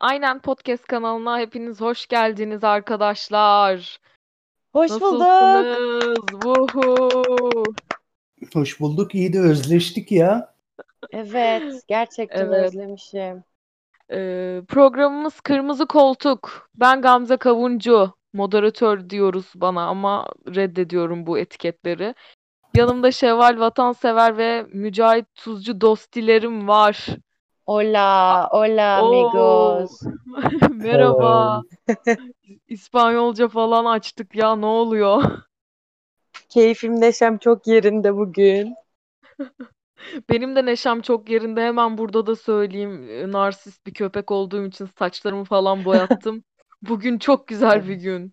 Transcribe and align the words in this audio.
Aynen 0.00 0.38
Podcast 0.38 0.86
kanalına 0.86 1.38
hepiniz 1.38 1.80
hoş 1.80 2.06
geldiniz 2.06 2.64
arkadaşlar. 2.64 3.98
Hoş 4.72 4.90
bulduk. 4.90 5.20
Nasılsınız? 5.20 6.18
Vuhu. 6.44 7.64
Hoş 8.54 8.80
bulduk. 8.80 9.14
İyi 9.14 9.32
de 9.32 9.40
özleştik 9.40 10.12
ya. 10.12 10.54
Evet, 11.12 11.82
gerçekten 11.88 12.46
Evet. 12.46 12.64
özlemişim. 12.64 13.44
Ee, 14.12 14.62
programımız 14.68 15.40
Kırmızı 15.40 15.86
Koltuk. 15.86 16.70
Ben 16.74 17.02
Gamze 17.02 17.36
Kavuncu. 17.36 18.12
Moderatör 18.32 19.10
diyoruz 19.10 19.52
bana 19.54 19.86
ama 19.86 20.28
reddediyorum 20.54 21.26
bu 21.26 21.38
etiketleri. 21.38 22.14
Yanımda 22.74 23.12
Şevval 23.12 23.60
Vatansever 23.60 24.36
ve 24.38 24.66
Mücahit 24.72 25.34
Tuzcu 25.34 25.80
dostilerim 25.80 26.68
var. 26.68 27.06
Hola, 27.66 28.48
hola 28.52 28.98
Oo. 28.98 29.00
amigos. 29.00 30.02
Merhaba. 30.74 31.62
İspanyolca 32.68 33.48
falan 33.48 33.84
açtık 33.84 34.34
ya 34.34 34.56
ne 34.56 34.66
oluyor? 34.66 35.22
Keyfim 36.48 37.00
neşem 37.00 37.38
çok 37.38 37.66
yerinde 37.66 38.16
bugün. 38.16 38.74
Benim 40.30 40.56
de 40.56 40.66
neşem 40.66 41.00
çok 41.02 41.30
yerinde. 41.30 41.60
Hemen 41.62 41.98
burada 41.98 42.26
da 42.26 42.36
söyleyeyim. 42.36 43.10
e, 43.10 43.32
Narsist 43.32 43.86
bir 43.86 43.94
köpek 43.94 44.30
olduğum 44.30 44.66
için 44.66 44.86
saçlarımı 44.98 45.44
falan 45.44 45.84
boyattım. 45.84 46.44
Bugün 46.82 47.18
çok 47.18 47.48
güzel 47.48 47.88
bir 47.88 47.94
gün. 47.94 48.32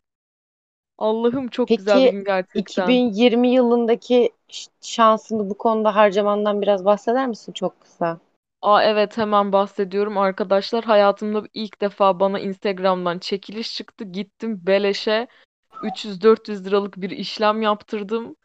Allah'ım 0.98 1.48
çok 1.48 1.75
güzel 1.75 2.03
bir 2.03 2.09
Peki 2.09 2.11
gün 2.11 2.23
gerçekten. 2.23 2.89
2020 2.89 3.50
yılındaki 3.53 4.31
şansını 4.81 5.50
bu 5.50 5.58
konuda 5.58 5.95
harcamandan 5.95 6.61
biraz 6.61 6.86
bahseder 6.86 7.28
misin 7.28 7.53
çok 7.53 7.81
kısa? 7.81 8.20
Aa 8.61 8.83
evet 8.83 9.17
hemen 9.17 9.52
bahsediyorum 9.52 10.17
arkadaşlar. 10.17 10.83
Hayatımda 10.83 11.44
ilk 11.53 11.81
defa 11.81 12.19
bana 12.19 12.39
Instagram'dan 12.39 13.19
çekiliş 13.19 13.75
çıktı. 13.75 14.03
Gittim 14.03 14.59
beleşe 14.67 15.27
300-400 15.83 16.66
liralık 16.66 17.02
bir 17.02 17.09
işlem 17.09 17.61
yaptırdım. 17.61 18.36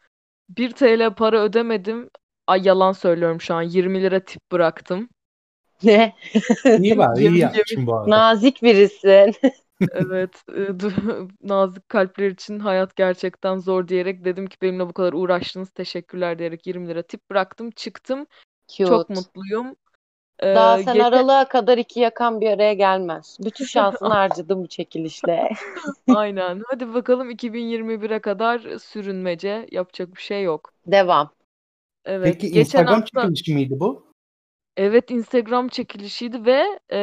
1 0.49 0.71
TL 0.71 1.13
para 1.15 1.41
ödemedim. 1.43 2.09
Ay 2.47 2.61
yalan 2.63 2.91
söylüyorum 2.91 3.41
şu 3.41 3.55
an. 3.55 3.61
20 3.61 4.01
lira 4.01 4.19
tip 4.19 4.51
bıraktım. 4.51 5.09
Ne? 5.83 6.15
İyi 6.79 6.97
var. 6.97 7.15
iyi 7.17 7.23
Yemin- 7.23 7.39
yapmışsın 7.39 7.87
bu 7.87 7.95
arada. 7.95 8.09
Nazik 8.09 8.63
birisin. 8.63 9.33
Evet, 9.91 10.43
e, 10.49 10.51
du- 10.53 11.29
nazik 11.41 11.89
kalpler 11.89 12.29
için 12.29 12.59
hayat 12.59 12.95
gerçekten 12.95 13.57
zor 13.57 13.87
diyerek 13.87 14.25
dedim 14.25 14.47
ki 14.47 14.57
benimle 14.61 14.87
bu 14.87 14.93
kadar 14.93 15.13
uğraştınız 15.13 15.69
teşekkürler 15.69 16.39
diyerek 16.39 16.67
20 16.67 16.87
lira 16.87 17.01
tip 17.01 17.29
bıraktım 17.29 17.71
çıktım. 17.71 18.27
Çok 18.77 19.07
Cute. 19.07 19.13
mutluyum. 19.13 19.75
Ee, 20.39 20.55
Daha 20.55 20.77
sen 20.77 20.93
geçen- 20.93 21.05
aralığa 21.05 21.47
kadar 21.47 21.77
iki 21.77 21.99
yakan 21.99 22.41
bir 22.41 22.49
araya 22.49 22.73
gelmez. 22.73 23.37
Bütün 23.45 23.65
şansını 23.65 24.09
harcadım 24.13 24.63
bu 24.63 24.67
çekilişle. 24.67 25.49
Aynen. 26.15 26.61
Hadi 26.67 26.93
bakalım 26.93 27.31
2021'e 27.31 28.19
kadar 28.19 28.59
sürünmece 28.79 29.67
yapacak 29.71 30.15
bir 30.15 30.21
şey 30.21 30.43
yok. 30.43 30.73
Devam. 30.87 31.29
Evet. 32.05 32.33
Peki 32.33 32.47
geçen 32.47 32.59
Instagram 32.59 32.99
hafta 32.99 33.21
çekilişi 33.21 33.53
miydi 33.53 33.79
bu? 33.79 34.13
evet 34.77 35.11
Instagram 35.11 35.67
çekilişiydi 35.67 36.45
ve 36.45 36.79
e, 36.91 36.99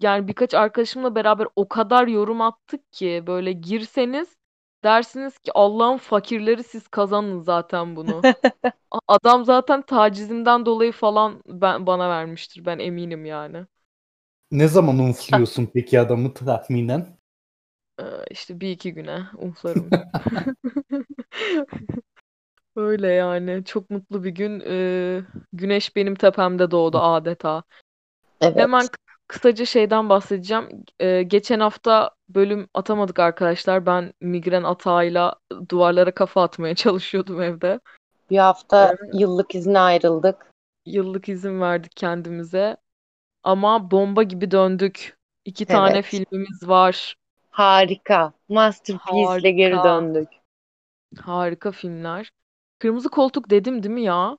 yani 0.00 0.28
birkaç 0.28 0.54
arkadaşımla 0.54 1.14
beraber 1.14 1.46
o 1.56 1.68
kadar 1.68 2.06
yorum 2.06 2.40
attık 2.40 2.92
ki 2.92 3.24
böyle 3.26 3.52
girseniz 3.52 4.36
dersiniz 4.84 5.38
ki 5.38 5.50
Allah'ın 5.54 5.96
fakirleri 5.96 6.64
siz 6.64 6.88
kazanın 6.88 7.40
zaten 7.40 7.96
bunu. 7.96 8.22
Adam 9.08 9.44
zaten 9.44 9.82
tacizimden 9.82 10.66
dolayı 10.66 10.92
falan 10.92 11.42
ben 11.46 11.86
bana 11.86 12.10
vermiştir 12.10 12.66
ben 12.66 12.78
eminim 12.78 13.24
yani. 13.24 13.66
Ne 14.50 14.68
zaman 14.68 14.98
umfluyorsun 14.98 15.70
peki 15.74 16.00
adamı 16.00 16.34
tahminen? 16.34 17.06
Ee, 18.00 18.04
işte 18.30 18.60
bir 18.60 18.70
iki 18.70 18.94
güne 18.94 19.26
umlarım. 19.38 19.90
Öyle 22.76 23.08
yani 23.08 23.64
çok 23.64 23.90
mutlu 23.90 24.24
bir 24.24 24.30
gün. 24.30 24.62
Ee, 24.66 25.22
güneş 25.52 25.96
benim 25.96 26.14
tepemde 26.14 26.70
doğdu 26.70 26.98
adeta. 26.98 27.62
Evet. 28.40 28.56
Hemen 28.56 28.86
kısaca 29.32 29.64
şeyden 29.66 30.08
bahsedeceğim. 30.08 30.68
Ee, 31.00 31.22
geçen 31.22 31.60
hafta 31.60 32.10
bölüm 32.28 32.68
atamadık 32.74 33.18
arkadaşlar. 33.18 33.86
Ben 33.86 34.12
migren 34.20 34.62
atağıyla 34.62 35.34
duvarlara 35.68 36.10
kafa 36.10 36.42
atmaya 36.42 36.74
çalışıyordum 36.84 37.42
evde. 37.42 37.80
Bir 38.30 38.38
hafta 38.38 38.96
yıllık 39.12 39.54
izne 39.54 39.78
ayrıldık. 39.78 40.52
Yıllık 40.86 41.28
izin 41.28 41.60
verdik 41.60 41.92
kendimize. 41.96 42.76
Ama 43.42 43.90
bomba 43.90 44.22
gibi 44.22 44.50
döndük. 44.50 45.16
İki 45.44 45.66
tane 45.66 45.92
Evet. 45.92 46.04
filmimiz 46.04 46.68
var. 46.68 47.16
Harika. 47.50 48.32
Masterpiece 48.48 49.38
ile 49.38 49.50
geri 49.50 49.76
döndük. 49.84 50.28
Harika 51.20 51.72
filmler. 51.72 52.30
Kırmızı 52.78 53.08
Koltuk 53.08 53.50
dedim 53.50 53.82
değil 53.82 53.94
mi 53.94 54.02
ya? 54.02 54.38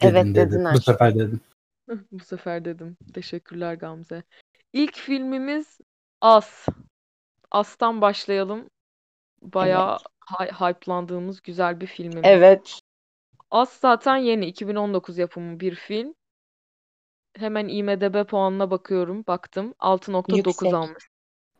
Evet, 0.00 0.14
Dedin, 0.14 0.34
dedin. 0.34 0.50
dedin 0.50 0.72
Bu 0.74 0.80
sefer 0.80 1.14
dedim. 1.14 1.40
Bu 2.12 2.24
sefer 2.24 2.64
dedim. 2.64 2.96
Teşekkürler 3.14 3.74
Gamze. 3.74 4.22
İlk 4.72 4.96
filmimiz 4.96 5.78
As. 6.20 6.66
As'tan 7.50 8.00
başlayalım. 8.00 8.70
Bayağı 9.42 9.98
hy- 10.26 10.52
hype'landığımız 10.52 11.42
güzel 11.42 11.80
bir 11.80 11.86
filmimiz. 11.86 12.22
Evet. 12.24 12.80
As 13.50 13.80
zaten 13.80 14.16
yeni 14.16 14.46
2019 14.46 15.18
yapımı 15.18 15.60
bir 15.60 15.74
film. 15.74 16.14
Hemen 17.36 17.68
IMDb 17.68 18.26
puanına 18.26 18.70
bakıyorum. 18.70 19.24
Baktım. 19.26 19.74
6.9 19.78 20.36
Yüksek. 20.36 20.74
almış. 20.74 21.08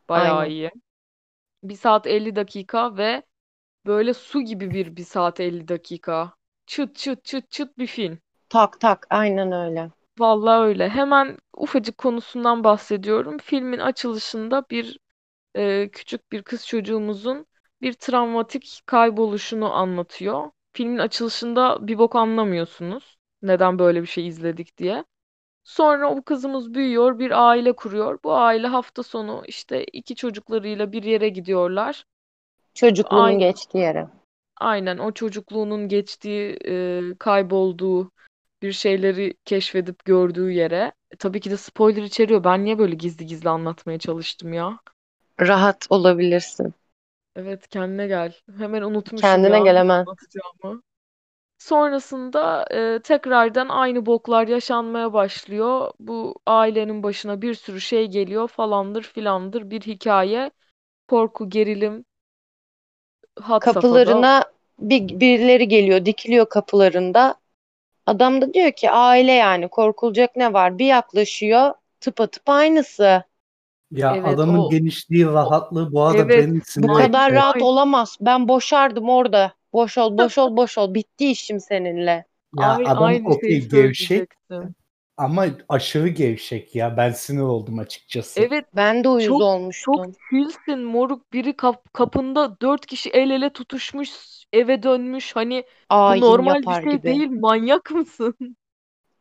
Bayağı 0.09 0.37
Aynen. 0.37 0.51
iyi. 0.51 0.71
1 1.63 1.75
saat 1.75 2.07
50 2.07 2.35
dakika 2.35 2.97
ve 2.97 3.23
böyle 3.85 4.13
su 4.13 4.41
gibi 4.41 4.71
bir 4.71 4.95
1 4.95 5.03
saat 5.03 5.39
50 5.39 5.67
dakika. 5.67 6.33
Çıt 6.65 6.95
çıt 6.95 7.25
çıt 7.25 7.51
çıt 7.51 7.77
bir 7.77 7.87
film. 7.87 8.19
Tak 8.49 8.79
tak. 8.79 9.07
Aynen 9.09 9.51
öyle. 9.51 9.89
Vallahi 10.19 10.67
öyle. 10.67 10.89
Hemen 10.89 11.37
ufacık 11.57 11.97
konusundan 11.97 12.63
bahsediyorum. 12.63 13.37
Filmin 13.37 13.79
açılışında 13.79 14.65
bir 14.69 14.99
e, 15.55 15.89
küçük 15.89 16.31
bir 16.31 16.43
kız 16.43 16.67
çocuğumuzun 16.67 17.45
bir 17.81 17.93
travmatik 17.93 18.81
kayboluşunu 18.85 19.73
anlatıyor. 19.73 20.51
Filmin 20.73 20.97
açılışında 20.97 21.87
bir 21.87 21.97
bok 21.97 22.15
anlamıyorsunuz. 22.15 23.17
Neden 23.41 23.79
böyle 23.79 24.01
bir 24.01 24.07
şey 24.07 24.27
izledik 24.27 24.77
diye. 24.77 25.05
Sonra 25.63 26.09
o 26.09 26.21
kızımız 26.21 26.73
büyüyor, 26.73 27.19
bir 27.19 27.47
aile 27.47 27.73
kuruyor. 27.73 28.19
Bu 28.23 28.33
aile 28.33 28.67
hafta 28.67 29.03
sonu 29.03 29.43
işte 29.47 29.83
iki 29.83 30.15
çocuklarıyla 30.15 30.91
bir 30.91 31.03
yere 31.03 31.29
gidiyorlar. 31.29 32.05
Çocukluğun 32.73 33.19
Aynen. 33.19 33.39
geçtiği 33.39 33.77
yere. 33.77 34.07
Aynen 34.57 34.97
o 34.97 35.11
çocukluğunun 35.11 35.87
geçtiği, 35.87 36.57
e, 36.65 37.01
kaybolduğu 37.19 38.11
bir 38.65 38.71
şeyleri 38.71 39.33
keşfedip 39.45 40.05
gördüğü 40.05 40.51
yere. 40.51 40.93
E, 41.11 41.15
tabii 41.17 41.39
ki 41.39 41.51
de 41.51 41.57
spoiler 41.57 42.03
içeriyor. 42.03 42.43
Ben 42.43 42.65
niye 42.65 42.77
böyle 42.79 42.95
gizli 42.95 43.25
gizli 43.25 43.49
anlatmaya 43.49 43.99
çalıştım 43.99 44.53
ya? 44.53 44.79
Rahat 45.39 45.87
olabilirsin. 45.89 46.73
Evet 47.35 47.67
kendine 47.67 48.07
gel. 48.07 48.35
Hemen 48.57 48.81
unutmuşum 48.81 49.45
Kendine 49.45 49.49
ya 49.49 49.63
gel 49.63 49.75
ne 49.75 49.77
hemen. 49.77 50.07
anlatacağımı. 50.07 50.81
Sonrasında 51.59 52.67
e, 52.71 53.01
tekrardan 53.03 53.69
aynı 53.69 54.05
boklar 54.05 54.47
yaşanmaya 54.47 55.13
başlıyor. 55.13 55.91
Bu 55.99 56.35
ailenin 56.47 57.03
başına 57.03 57.41
bir 57.41 57.53
sürü 57.53 57.81
şey 57.81 58.07
geliyor 58.07 58.47
falandır 58.47 59.03
filandır 59.03 59.71
bir 59.71 59.81
hikaye. 59.81 60.51
Korku, 61.09 61.49
gerilim, 61.49 62.05
had 63.41 63.65
safhada. 63.67 64.15
Kapılarına 64.15 64.43
bir, 64.79 65.19
birileri 65.19 65.67
geliyor, 65.67 66.05
dikiliyor 66.05 66.49
kapılarında. 66.49 67.35
Adam 68.05 68.41
da 68.41 68.53
diyor 68.53 68.71
ki 68.71 68.91
aile 68.91 69.31
yani 69.31 69.67
korkulacak 69.67 70.35
ne 70.35 70.53
var? 70.53 70.79
Bir 70.79 70.85
yaklaşıyor, 70.85 71.73
tıpatıp 71.99 72.49
aynısı. 72.49 73.23
Ya 73.91 74.15
Evet, 74.15 74.27
adamın 74.27 74.59
o- 74.59 74.69
genişliği, 74.69 75.25
rahatlığı 75.25 75.91
bu 75.93 76.03
arada 76.03 76.21
Evet, 76.21 76.47
beni 76.47 76.61
Bu 76.83 76.93
kadar 76.93 77.27
etti. 77.29 77.35
rahat 77.35 77.61
olamaz. 77.61 78.17
Ben 78.21 78.47
boşardım 78.47 79.09
orada. 79.09 79.53
Boş 79.73 79.97
ol, 79.97 80.17
boş 80.17 80.37
ol, 80.37 80.57
boş 80.57 80.77
ol. 80.77 80.93
Bitti 80.93 81.31
işim 81.31 81.59
seninle. 81.59 82.25
Ya 82.59 82.67
Ay- 82.67 82.83
adam 82.87 83.25
okey 83.25 83.69
gevşek 83.69 84.29
ama 85.17 85.45
aşırı 85.69 86.07
gevşek 86.07 86.75
ya. 86.75 86.97
Ben 86.97 87.11
sinir 87.11 87.41
oldum 87.41 87.79
açıkçası. 87.79 88.41
Evet 88.41 88.65
Ben 88.75 89.03
de 89.03 89.09
uyuz 89.09 89.27
Çok- 89.27 89.41
olmuştum. 89.41 89.93
çok 89.95 90.13
chillsin 90.29 90.79
moruk 90.79 91.33
biri 91.33 91.57
kap- 91.57 91.93
kapında 91.93 92.59
dört 92.61 92.85
kişi 92.85 93.09
el 93.09 93.29
ele 93.29 93.49
tutuşmuş 93.53 94.09
eve 94.55 94.83
dönmüş 94.83 95.35
hani 95.35 95.63
bu 95.91 95.95
Ayin 95.95 96.21
normal 96.21 96.55
yapar 96.55 96.83
bir 96.85 96.89
şey 96.89 96.97
gibi. 96.99 97.03
değil 97.03 97.29
manyak 97.31 97.91
mısın? 97.91 98.35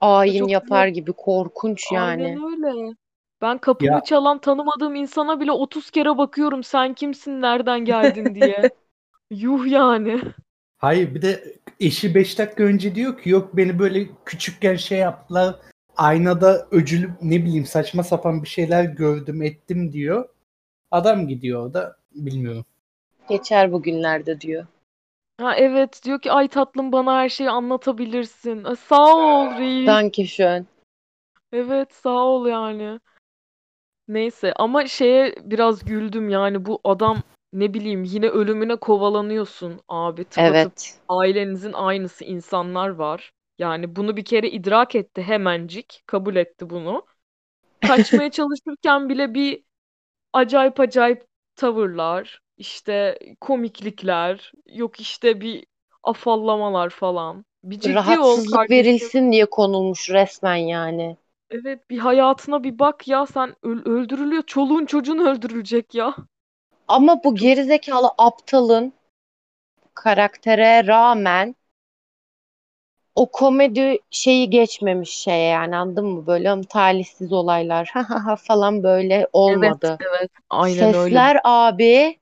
Ayin 0.00 0.38
çok 0.40 0.50
yapar 0.50 0.88
gibi 0.88 1.12
korkunç 1.12 1.92
yani. 1.92 2.24
Aynen 2.24 2.42
öyle. 2.52 2.94
Ben 3.40 3.58
kapımı 3.58 3.90
Ya- 3.92 4.02
çalan 4.04 4.38
tanımadığım 4.38 4.94
insana 4.94 5.40
bile 5.40 5.52
30 5.52 5.90
kere 5.90 6.18
bakıyorum 6.18 6.62
sen 6.64 6.94
kimsin 6.94 7.40
nereden 7.42 7.84
geldin 7.84 8.34
diye. 8.34 8.70
Yuh 9.30 9.66
yani. 9.66 10.20
Hayır 10.78 11.14
bir 11.14 11.22
de 11.22 11.56
eşi 11.80 12.14
5 12.14 12.38
dakika 12.38 12.62
önce 12.62 12.94
diyor 12.94 13.22
ki 13.22 13.30
yok 13.30 13.56
beni 13.56 13.78
böyle 13.78 14.06
küçükken 14.24 14.76
şey 14.76 14.98
yaptılar 14.98 15.56
aynada 15.96 16.68
öcülü 16.70 17.10
ne 17.22 17.44
bileyim 17.44 17.66
saçma 17.66 18.02
sapan 18.02 18.42
bir 18.42 18.48
şeyler 18.48 18.84
gördüm 18.84 19.42
ettim 19.42 19.92
diyor. 19.92 20.28
Adam 20.90 21.28
gidiyor 21.28 21.74
da 21.74 21.96
bilmiyorum. 22.14 22.64
Geçer 23.28 23.72
bugünlerde 23.72 24.40
diyor. 24.40 24.66
Ha 25.38 25.54
evet 25.56 26.00
diyor 26.04 26.20
ki 26.20 26.32
ay 26.32 26.48
tatlım 26.48 26.92
bana 26.92 27.14
her 27.14 27.28
şeyi 27.28 27.50
anlatabilirsin. 27.50 28.64
E, 28.64 28.76
sağ 28.76 29.16
ol 29.16 29.58
reis. 29.58 29.86
Danke 29.86 30.26
schön. 30.26 30.66
Evet 31.52 31.94
sağ 31.94 32.24
ol 32.24 32.46
yani. 32.46 33.00
Neyse 34.08 34.52
ama 34.56 34.86
şeye 34.86 35.34
biraz 35.44 35.84
güldüm 35.84 36.28
yani 36.28 36.66
bu 36.66 36.80
adam 36.84 37.22
ne 37.52 37.74
bileyim 37.74 38.04
yine 38.04 38.28
ölümüne 38.28 38.76
kovalanıyorsun 38.76 39.80
abi 39.88 40.24
tıpatıp 40.24 40.62
Evet. 40.72 41.00
ailenizin 41.08 41.72
aynısı 41.72 42.24
insanlar 42.24 42.88
var. 42.88 43.32
Yani 43.58 43.96
bunu 43.96 44.16
bir 44.16 44.24
kere 44.24 44.50
idrak 44.50 44.94
etti 44.94 45.22
hemencik 45.22 46.02
kabul 46.06 46.36
etti 46.36 46.70
bunu. 46.70 47.06
Kaçmaya 47.86 48.30
çalışırken 48.30 49.08
bile 49.08 49.34
bir 49.34 49.62
acayip 50.32 50.80
acayip 50.80 51.26
tavırlar, 51.56 52.40
işte 52.56 53.18
komiklikler, 53.40 54.52
yok 54.66 55.00
işte 55.00 55.40
bir 55.40 55.66
afallamalar 56.02 56.90
falan. 56.90 57.44
Bir 57.64 57.80
ciddi 57.80 58.20
ol 58.20 58.42
Rahatsızlık 58.44 58.50
kardeşim. 58.52 58.70
verilsin 58.70 59.32
diye 59.32 59.46
konulmuş 59.46 60.10
resmen 60.10 60.56
yani. 60.56 61.16
Evet 61.50 61.90
bir 61.90 61.98
hayatına 61.98 62.64
bir 62.64 62.78
bak 62.78 63.08
ya 63.08 63.26
sen 63.26 63.56
öl- 63.62 63.84
öldürülüyor. 63.88 64.42
Çoluğun 64.42 64.86
çocuğun 64.86 65.18
öldürülecek 65.18 65.94
ya. 65.94 66.16
Ama 66.88 67.24
bu 67.24 67.34
gerizekalı 67.34 68.10
aptalın 68.18 68.92
karaktere 69.94 70.86
rağmen 70.86 71.54
o 73.14 73.30
komedi 73.30 73.98
şeyi 74.10 74.50
geçmemiş 74.50 75.10
şeye 75.10 75.48
yani 75.48 75.76
anladın 75.76 76.06
mı? 76.06 76.26
Böyle 76.26 76.50
"Am, 76.50 76.62
talihsiz 76.62 77.32
olaylar 77.32 77.90
ha 77.92 78.10
ha 78.10 78.24
ha" 78.26 78.36
falan 78.36 78.82
böyle 78.82 79.28
olmadı. 79.32 80.00
Evet, 80.00 80.30
aynen 80.50 80.92
öyle. 80.92 81.18
Sesler 81.18 81.38
abi 81.44 82.20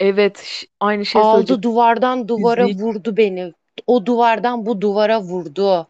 Evet, 0.00 0.38
ş- 0.44 0.66
aynı 0.80 1.06
şey 1.06 1.22
aldı 1.22 1.30
söyleyecek. 1.32 1.62
duvardan 1.62 2.28
duvara 2.28 2.66
Müzik. 2.66 2.80
vurdu 2.80 3.16
beni. 3.16 3.52
O 3.86 4.06
duvardan 4.06 4.66
bu 4.66 4.80
duvara 4.80 5.20
vurdu. 5.22 5.88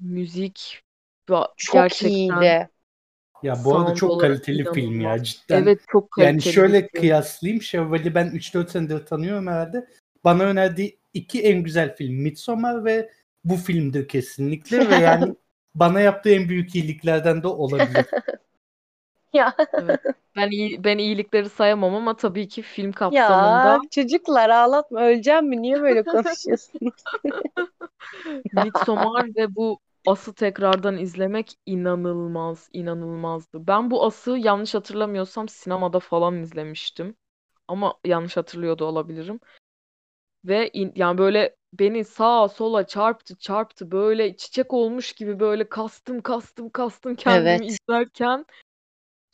Müzik 0.00 0.82
va- 1.28 1.48
Çok 1.56 1.74
gerçekten 1.74 2.08
iyiydi. 2.10 2.68
Ya 3.42 3.54
bu 3.64 3.74
arada 3.76 3.86
sound 3.86 3.96
çok 3.96 4.10
olarak 4.10 4.30
kaliteli 4.30 4.72
film 4.72 5.00
ya 5.00 5.22
cidden. 5.22 5.62
Evet 5.62 5.80
çok 5.88 6.08
Yani 6.18 6.32
kaliteli 6.32 6.52
şöyle 6.54 6.82
bir 6.82 6.88
film. 6.88 7.00
kıyaslayayım. 7.00 7.62
Şevval'i 7.62 8.14
ben 8.14 8.26
3-4 8.26 8.70
senedir 8.70 9.06
tanıyorum 9.06 9.46
herhalde. 9.46 9.86
Bana 10.24 10.42
önerdiği 10.44 10.98
iki 11.14 11.42
en 11.42 11.62
güzel 11.62 11.96
film 11.96 12.14
Midsommar 12.14 12.84
ve 12.84 13.10
bu 13.44 13.56
filmdir 13.56 14.08
kesinlikle 14.08 14.90
ve 14.90 14.94
yani 14.94 15.34
bana 15.74 16.00
yaptığı 16.00 16.30
en 16.30 16.48
büyük 16.48 16.74
iyiliklerden 16.74 17.42
de 17.42 17.48
olabilir. 17.48 18.06
Ya 19.34 19.54
Ben 20.36 20.50
iyi, 20.50 20.84
ben 20.84 20.98
iyilikleri 20.98 21.48
sayamam 21.48 21.94
ama 21.94 22.16
tabii 22.16 22.48
ki 22.48 22.62
film 22.62 22.92
kapsamında 22.92 23.68
ya 23.68 23.80
çocuklar 23.90 24.50
ağlatma 24.50 25.00
öleceğim 25.00 25.46
mi? 25.48 25.62
Niye 25.62 25.80
böyle 25.80 26.02
konuşuyorsunuz? 26.06 26.92
Midsommar 28.52 29.26
ve 29.36 29.54
bu 29.56 29.80
As'ı 30.06 30.34
tekrardan 30.34 30.98
izlemek 30.98 31.52
inanılmaz, 31.66 32.68
inanılmazdı. 32.72 33.66
Ben 33.66 33.90
bu 33.90 34.04
As'ı 34.06 34.30
yanlış 34.30 34.74
hatırlamıyorsam 34.74 35.48
sinemada 35.48 36.00
falan 36.00 36.42
izlemiştim. 36.42 37.16
Ama 37.68 37.94
yanlış 38.04 38.36
hatırlıyor 38.36 38.78
da 38.78 38.84
olabilirim. 38.84 39.40
Ve 40.44 40.70
in- 40.72 40.92
yani 40.96 41.18
böyle 41.18 41.56
beni 41.72 42.04
sağa 42.04 42.48
sola 42.48 42.86
çarptı 42.86 43.36
çarptı 43.36 43.90
böyle 43.90 44.36
çiçek 44.36 44.72
olmuş 44.72 45.12
gibi 45.12 45.40
böyle 45.40 45.68
kastım 45.68 46.20
kastım 46.22 46.70
kastım 46.70 47.14
kendimi 47.14 47.66
Evet. 47.66 47.70
izlerken 47.70 48.46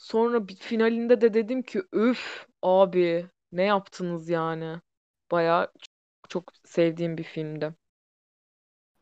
sonra 0.00 0.49
bir 0.49 0.56
finalinde 0.56 1.20
de 1.20 1.35
dedim 1.35 1.62
ki 1.62 1.82
öf 1.93 2.47
abi 2.62 3.26
ne 3.52 3.62
yaptınız 3.62 4.29
yani. 4.29 4.81
Bayağı 5.31 5.73
çok, 5.79 6.31
çok 6.31 6.52
sevdiğim 6.64 7.19
bir 7.19 7.23
filmdi. 7.23 7.75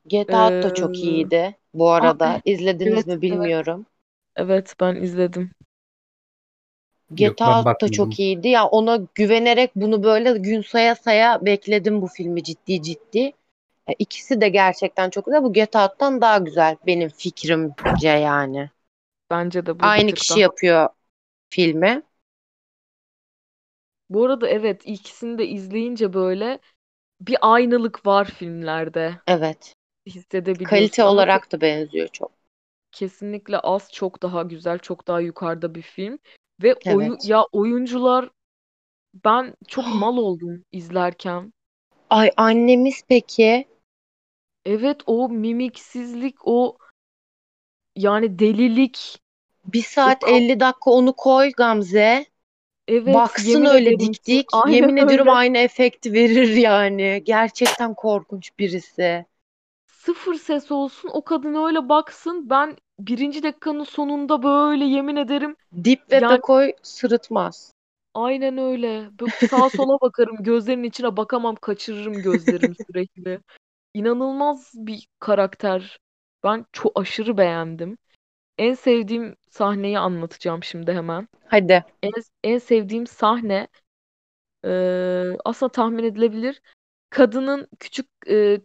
Get 0.06 0.34
Out 0.34 0.62
da 0.62 0.74
çok 0.74 0.96
Ee, 0.96 1.02
iyiydi 1.02 1.56
bu 1.74 1.90
arada. 1.90 2.40
İzlediniz 2.44 2.92
evet, 2.92 3.06
mi 3.06 3.22
bilmiyorum. 3.22 3.86
Evet 4.36 4.74
ben 4.80 4.96
izledim. 4.96 5.50
Get 7.14 7.40
Yok, 7.40 7.80
da 7.80 7.88
çok 7.88 8.20
iyiydi. 8.20 8.48
Ya 8.48 8.66
ona 8.66 9.00
güvenerek 9.14 9.70
bunu 9.76 10.02
böyle 10.02 10.38
gün 10.38 10.62
saya 10.62 10.94
saya 10.94 11.46
bekledim 11.46 12.02
bu 12.02 12.06
filmi 12.06 12.42
ciddi 12.44 12.82
ciddi. 12.82 13.32
E, 13.88 13.92
İkisi 13.98 14.40
de 14.40 14.48
gerçekten 14.48 15.10
çok 15.10 15.26
güzel. 15.26 15.42
Bu 15.42 15.52
Get 15.52 15.76
Out'tan 15.76 16.20
daha 16.20 16.38
güzel 16.38 16.76
benim 16.86 17.08
fikrimce 17.08 18.08
yani. 18.08 18.70
Bence 19.30 19.66
de 19.66 19.80
bu 19.80 19.84
Aynı 19.84 20.14
kişi 20.14 20.40
daha. 20.40 20.40
yapıyor 20.40 20.88
filmi. 21.50 22.02
Bu 24.10 24.24
arada 24.24 24.48
evet 24.48 24.82
ikisini 24.86 25.38
de 25.38 25.46
izleyince 25.48 26.12
böyle 26.12 26.58
bir 27.20 27.36
aynılık 27.42 28.06
var 28.06 28.24
filmlerde. 28.24 29.20
Evet. 29.26 29.74
Hissedebiliyorsun 30.06 30.70
Kalite 30.70 31.04
ama 31.04 31.12
olarak 31.14 31.52
da 31.52 31.60
benziyor 31.60 32.08
çok. 32.08 32.32
kesinlikle 32.92 33.58
Az 33.58 33.92
çok 33.92 34.22
daha 34.22 34.42
güzel, 34.42 34.78
çok 34.78 35.08
daha 35.08 35.20
yukarıda 35.20 35.74
bir 35.74 35.82
film. 35.82 36.18
Ve 36.62 36.74
oyu 36.88 37.16
Evet. 37.16 37.24
ya 37.24 37.44
oyuncular 37.52 38.30
ben 39.24 39.54
çok 39.68 39.84
mal 39.94 40.16
oldum 40.16 40.64
izlerken. 40.72 41.52
Ay 42.10 42.30
annemiz 42.36 43.02
peki? 43.08 43.68
Evet 44.64 45.00
o 45.06 45.28
mimiksizlik, 45.28 46.36
o 46.44 46.78
yani 47.98 48.38
delilik, 48.38 49.18
Bir 49.64 49.82
saat 49.82 50.18
kap- 50.20 50.28
50 50.28 50.60
dakika 50.60 50.90
onu 50.90 51.12
koy 51.12 51.52
Gamze. 51.52 52.26
evet 52.88 53.32
Baksın 53.32 53.36
yemin 53.38 53.74
öyle 53.74 54.00
dik 54.00 54.26
dik. 54.26 54.52
aynen 54.52 54.58
Yemin 54.64 54.96
ediyorum 54.96 55.28
öyle. 55.28 55.30
aynı 55.30 55.58
efekti 55.58 56.12
verir 56.12 56.48
yani. 56.56 57.22
Gerçekten 57.26 57.94
korkunç 57.94 58.58
birisi. 58.58 59.26
Sıfır 59.86 60.34
ses 60.34 60.70
olsun 60.72 61.10
o 61.12 61.24
kadın 61.24 61.54
öyle 61.54 61.88
baksın. 61.88 62.50
Ben 62.50 62.76
birinci 62.98 63.42
dakikanın 63.42 63.84
sonunda 63.84 64.42
böyle 64.42 64.84
yemin 64.84 65.16
ederim 65.16 65.56
Deep 65.72 66.00
Web'e 66.10 66.36
yani 66.36 66.40
koy 66.40 66.72
sırıtmaz. 66.82 67.72
aynen 68.14 68.58
öyle. 68.58 69.10
Böyle 69.20 69.32
sağa 69.38 69.70
sola 69.70 70.00
bakarım 70.00 70.36
gözlerinin 70.42 70.82
içine 70.88 71.16
bakamam 71.16 71.54
kaçırırım 71.56 72.22
gözlerimi 72.22 72.74
sürekli. 72.86 73.40
İnanılmaz 73.94 74.72
bir 74.76 75.08
karakter. 75.20 75.98
Ben 76.44 76.66
çok 76.72 77.00
aşırı 77.00 77.38
beğendim. 77.38 77.98
En 78.58 78.74
sevdiğim 78.74 79.36
sahneyi 79.50 79.98
anlatacağım 79.98 80.64
şimdi 80.64 80.92
hemen. 80.92 81.28
Hadi. 81.46 81.84
En, 82.02 82.12
en 82.44 82.58
sevdiğim 82.58 83.06
sahne 83.06 83.68
eee, 84.64 85.38
aslında 85.44 85.72
tahmin 85.72 86.04
edilebilir. 86.04 86.62
Kadının 87.10 87.68
küçük 87.78 88.06
eee, 88.26 88.60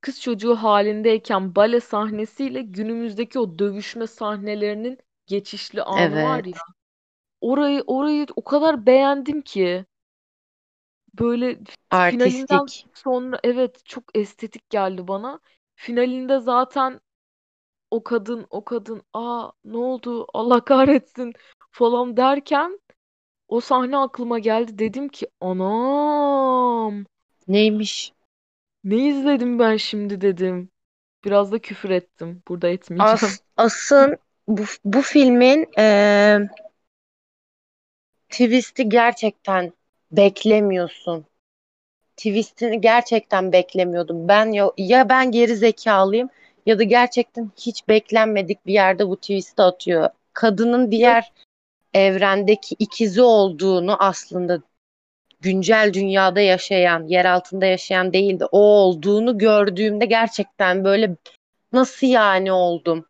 kız 0.00 0.22
çocuğu 0.22 0.56
halindeyken 0.56 1.56
bale 1.56 1.80
sahnesiyle 1.80 2.62
günümüzdeki 2.62 3.38
o 3.38 3.58
dövüşme 3.58 4.06
sahnelerinin 4.06 4.98
geçişli 5.26 5.82
anı 5.82 6.22
var 6.22 6.44
Evet. 6.44 6.46
ya. 6.46 6.60
Orayı 7.40 7.84
orayı 7.86 8.26
o 8.36 8.44
kadar 8.44 8.86
beğendim 8.86 9.42
ki. 9.42 9.86
Böyle 11.18 11.54
f- 11.64 11.74
finalinden 12.08 12.68
Artistik. 12.68 12.86
sonra 12.94 13.40
evet 13.44 13.80
çok 13.84 14.04
estetik 14.18 14.70
geldi 14.70 15.08
bana. 15.08 15.40
Finalinde 15.76 16.38
zaten 16.40 17.00
o 17.90 18.04
kadın 18.04 18.46
o 18.50 18.64
kadın 18.64 19.02
aa 19.14 19.50
ne 19.64 19.76
oldu 19.76 20.26
Allah 20.34 20.64
kahretsin 20.64 21.32
falan 21.72 22.16
derken 22.16 22.80
o 23.48 23.60
sahne 23.60 23.96
aklıma 23.98 24.38
geldi. 24.38 24.78
Dedim 24.78 25.08
ki 25.08 25.28
anam 25.40 27.04
Neymiş? 27.48 28.12
ne 28.84 28.96
izledim 29.08 29.58
ben 29.58 29.76
şimdi 29.76 30.20
dedim. 30.20 30.70
Biraz 31.24 31.52
da 31.52 31.58
küfür 31.58 31.90
ettim. 31.90 32.42
Burada 32.48 32.68
etmeyeceğim. 32.68 33.10
As, 33.12 33.40
asın 33.56 34.16
bu, 34.48 34.62
bu 34.84 35.02
filmin 35.02 35.66
eee 35.78 36.48
twist'i 38.28 38.88
gerçekten 38.88 39.72
beklemiyorsun. 40.12 41.26
Twist'ini 42.16 42.80
gerçekten 42.80 43.52
beklemiyordum. 43.52 44.28
Ben 44.28 44.52
ya, 44.52 44.70
ya 44.78 45.08
ben 45.08 45.30
geri 45.30 45.56
zekalıyım 45.56 46.28
ya 46.66 46.78
da 46.78 46.82
gerçekten 46.82 47.50
hiç 47.56 47.88
beklenmedik 47.88 48.66
bir 48.66 48.72
yerde 48.72 49.08
bu 49.08 49.16
twist'i 49.16 49.62
atıyor. 49.62 50.08
Kadının 50.32 50.90
diğer 50.90 51.32
evrendeki 51.94 52.76
ikizi 52.78 53.22
olduğunu 53.22 53.96
aslında 54.02 54.62
güncel 55.40 55.90
dünyada 55.92 56.40
yaşayan, 56.40 57.06
yer 57.06 57.24
altında 57.24 57.66
yaşayan 57.66 58.12
değil 58.12 58.40
de 58.40 58.44
o 58.46 58.58
olduğunu 58.58 59.38
gördüğümde 59.38 60.06
gerçekten 60.06 60.84
böyle 60.84 61.16
nasıl 61.72 62.06
yani 62.06 62.52
oldum? 62.52 63.06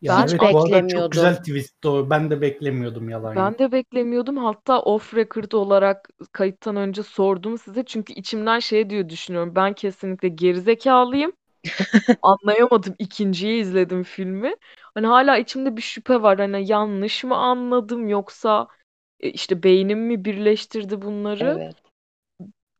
Ya 0.00 0.14
Ben 0.14 0.28
evet 0.28 0.42
arada 0.42 0.86
çok 0.86 1.10
beklemiyordum. 1.10 1.10
güzel 1.10 1.36
twist 1.36 1.86
o. 1.86 2.10
Ben 2.10 2.30
de 2.30 2.40
beklemiyordum 2.40 3.08
yalan. 3.08 3.36
Ben 3.36 3.58
de 3.58 3.72
beklemiyordum. 3.72 4.36
Hatta 4.36 4.80
off 4.82 5.14
record 5.14 5.52
olarak 5.52 6.08
kayıttan 6.32 6.76
önce 6.76 7.02
sordum 7.02 7.58
size. 7.58 7.84
Çünkü 7.84 8.12
içimden 8.12 8.58
şey 8.58 8.90
diyor 8.90 9.08
düşünüyorum. 9.08 9.54
Ben 9.56 9.72
kesinlikle 9.74 10.28
gerizekalıyım. 10.28 11.32
Anlayamadım. 12.22 12.96
İkinciyi 12.98 13.62
izledim 13.62 14.02
filmi. 14.02 14.54
Hani 14.94 15.06
hala 15.06 15.38
içimde 15.38 15.76
bir 15.76 15.82
şüphe 15.82 16.22
var. 16.22 16.38
Hani 16.38 16.68
yanlış 16.72 17.24
mı 17.24 17.36
anladım 17.36 18.08
yoksa 18.08 18.68
e, 19.20 19.30
işte 19.30 19.62
beynim 19.62 20.00
mi 20.00 20.26
birleştirdi 20.26 21.02
bunları? 21.02 21.60
Evet. 21.60 21.76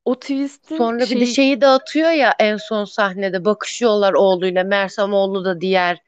O 0.05 0.15
twist'in 0.19 0.91
Sonra 0.91 1.11
bir 1.11 1.21
de 1.21 1.27
şey 1.27 1.27
şeyi 1.27 1.61
de 1.61 1.67
atıyor 1.67 2.11
ya 2.11 2.35
en 2.39 2.57
son 2.57 2.85
sahnede 2.85 3.45
bakışıyorlar 3.45 4.13
oğluyla. 4.13 4.65
Mersem 4.65 5.13
oğlu 5.13 5.45
da 5.45 5.61
diğer 5.61 5.99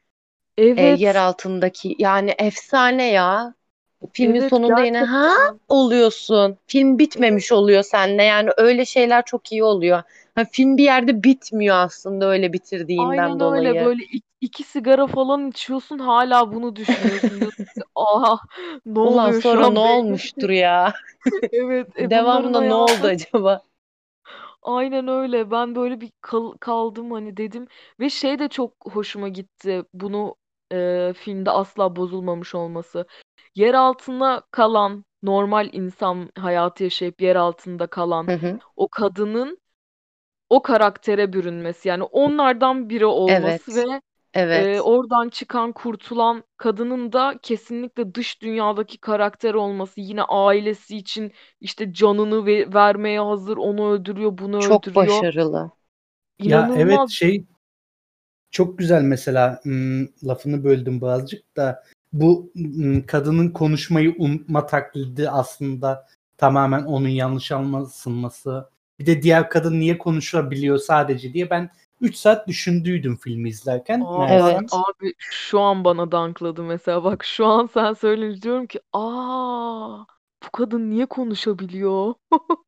e, 0.77 0.83
yer 0.83 1.15
evet 1.15 1.15
altındaki 1.15 1.95
yani 1.99 2.35
efsane 2.39 3.11
ya. 3.11 3.53
Filmin 4.13 4.39
evet 4.39 4.51
sonunda 4.51 4.81
yine 4.81 4.99
ha 5.05 5.29
gerçekten 5.29 5.59
oluyorsun. 5.69 6.57
Film 6.67 6.99
bitmemiş 6.99 7.51
oluyor 7.51 7.83
seninle. 7.83 8.23
Yani 8.23 8.49
öyle 8.57 8.85
şeyler 8.85 9.25
çok 9.25 9.51
iyi 9.51 9.63
oluyor. 9.63 10.03
Ha, 10.35 10.45
film 10.51 10.77
bir 10.77 10.83
yerde 10.83 11.23
bitmiyor 11.23 11.75
aslında 11.77 12.25
öyle 12.29 12.53
bitirdiğinden 12.53 12.91
aynen 12.97 13.41
öyle 13.41 13.79
dolayı. 13.79 13.79
böyle 13.79 14.03
iki, 14.03 14.27
iki 14.41 14.63
sigara 14.63 15.07
falan 15.07 15.49
içiyorsun 15.49 15.99
hala 15.99 16.53
bunu 16.53 16.75
düşünüyorsun 16.75 17.41
aha 17.95 18.39
ne 18.85 18.99
Ulan 19.01 19.31
oluyor 19.31 19.43
sonra 19.43 19.67
ne 19.67 19.79
an 19.79 19.83
beynim 19.83 19.99
olmuştur 19.99 20.49
ya? 20.49 20.93
evet 21.51 21.87
e 21.99 22.09
Devamında 22.09 22.61
ne 22.61 22.73
oldu 22.73 23.07
acaba? 23.07 23.61
Aynen 24.61 25.07
öyle. 25.07 25.51
Ben 25.51 25.75
böyle 25.75 26.01
bir 26.01 26.11
kal- 26.21 26.57
kaldım 26.57 27.11
hani 27.11 27.37
dedim 27.37 27.67
ve 27.99 28.09
şey 28.09 28.39
de 28.39 28.47
çok 28.49 28.73
hoşuma 28.93 29.29
gitti. 29.29 29.83
Bunu 29.93 30.35
e, 30.71 31.13
filmde 31.17 31.51
asla 31.51 31.95
bozulmamış 31.95 32.55
olması. 32.55 33.05
Yer 33.55 33.73
altında 33.73 34.43
kalan 34.51 35.05
normal 35.23 35.69
insan 35.73 36.29
hayatı 36.39 36.83
yaşayıp 36.83 37.21
yer 37.21 37.35
altında 37.35 37.87
kalan 37.87 38.29
Hı 38.29 38.31
hı. 38.35 38.59
o 38.75 38.87
kadının 38.89 39.59
o 40.49 40.61
karaktere 40.61 41.33
bürünmesi. 41.33 41.89
Yani 41.89 42.03
onlardan 42.03 42.89
biri 42.89 43.05
olması 43.05 43.75
Evet. 43.75 43.85
ve 43.85 44.01
e, 44.51 44.79
Evet. 44.79 44.81
oradan 44.81 45.29
çıkan 45.29 45.71
kurtulan 45.73 46.43
kadının 46.57 47.13
da 47.13 47.39
kesinlikle 47.43 48.15
dış 48.15 48.41
dünyadaki 48.41 48.97
karakter 48.99 49.53
olması. 49.53 50.01
Yine 50.01 50.23
ailesi 50.23 50.97
için 50.97 51.33
işte 51.61 51.93
canını 51.93 52.45
ve- 52.45 52.73
vermeye 52.73 53.19
hazır. 53.19 53.57
Onu 53.57 53.91
öldürüyor, 53.93 54.37
bunu 54.37 54.59
Çok 54.59 54.95
öldürüyor. 54.97 55.25
başarılı. 55.27 55.71
Ya 56.45 56.71
evet 56.75 57.03
İnanılmaz. 57.03 57.09
şey 57.09 57.45
çok 58.51 58.77
güzel 58.77 59.01
mesela 59.01 59.61
lafını 60.23 60.63
böldüm 60.63 61.01
birazcık 61.01 61.57
da 61.57 61.83
bu 62.13 62.53
kadının 63.07 63.49
konuşmayı 63.49 64.15
unutma 64.17 64.65
taklidi 64.65 65.29
aslında 65.29 66.07
tamamen 66.37 66.83
onun 66.83 67.07
yanlış 67.07 67.51
anlaşılması. 67.51 68.69
Bir 68.99 69.05
de 69.05 69.21
diğer 69.21 69.49
kadın 69.49 69.79
niye 69.79 69.97
konuşabiliyor 69.97 70.77
sadece 70.77 71.33
diye 71.33 71.49
ben 71.49 71.69
3 72.01 72.15
saat 72.15 72.47
düşündüydüm 72.47 73.17
filmi 73.17 73.49
izlerken. 73.49 74.01
Aa, 74.05 74.27
Evet. 74.29 74.69
abi 74.71 75.13
şu 75.17 75.59
an 75.59 75.83
bana 75.83 76.11
dankladı 76.11 76.63
mesela. 76.63 77.03
Bak 77.03 77.23
şu 77.23 77.45
an 77.45 77.69
sen 77.73 77.93
söyleyince 77.93 78.41
diyorum 78.41 78.67
ki 78.67 78.79
aa 78.93 79.99
bu 80.45 80.51
kadın 80.53 80.89
niye 80.89 81.05
konuşabiliyor? 81.05 82.13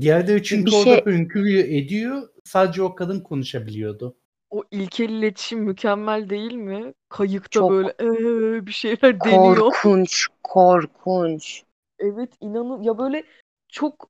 diğerleri 0.00 0.42
çünkü 0.42 0.66
Bir 0.66 0.76
orada 0.76 0.84
şey 0.84 1.04
hönkürüyor 1.04 1.64
ediyor. 1.64 2.28
Sadece 2.44 2.82
o 2.82 2.94
kadın 2.94 3.20
konuşabiliyordu. 3.20 4.16
O 4.50 4.64
ilkel 4.70 5.08
iletişim 5.08 5.58
mükemmel 5.60 6.30
değil 6.30 6.52
mi? 6.52 6.94
Kayıkta 7.08 7.50
çok 7.50 7.70
böyle 7.70 7.94
"Ee" 8.00 8.66
bir 8.66 8.72
şeyler 8.72 9.20
deniyor. 9.24 9.72
korkunç, 9.72 10.26
korkunç. 10.42 11.62
Evet 11.98 12.32
inanın 12.40 12.82
ya 12.82 12.98
böyle 12.98 13.24
çok 13.68 14.08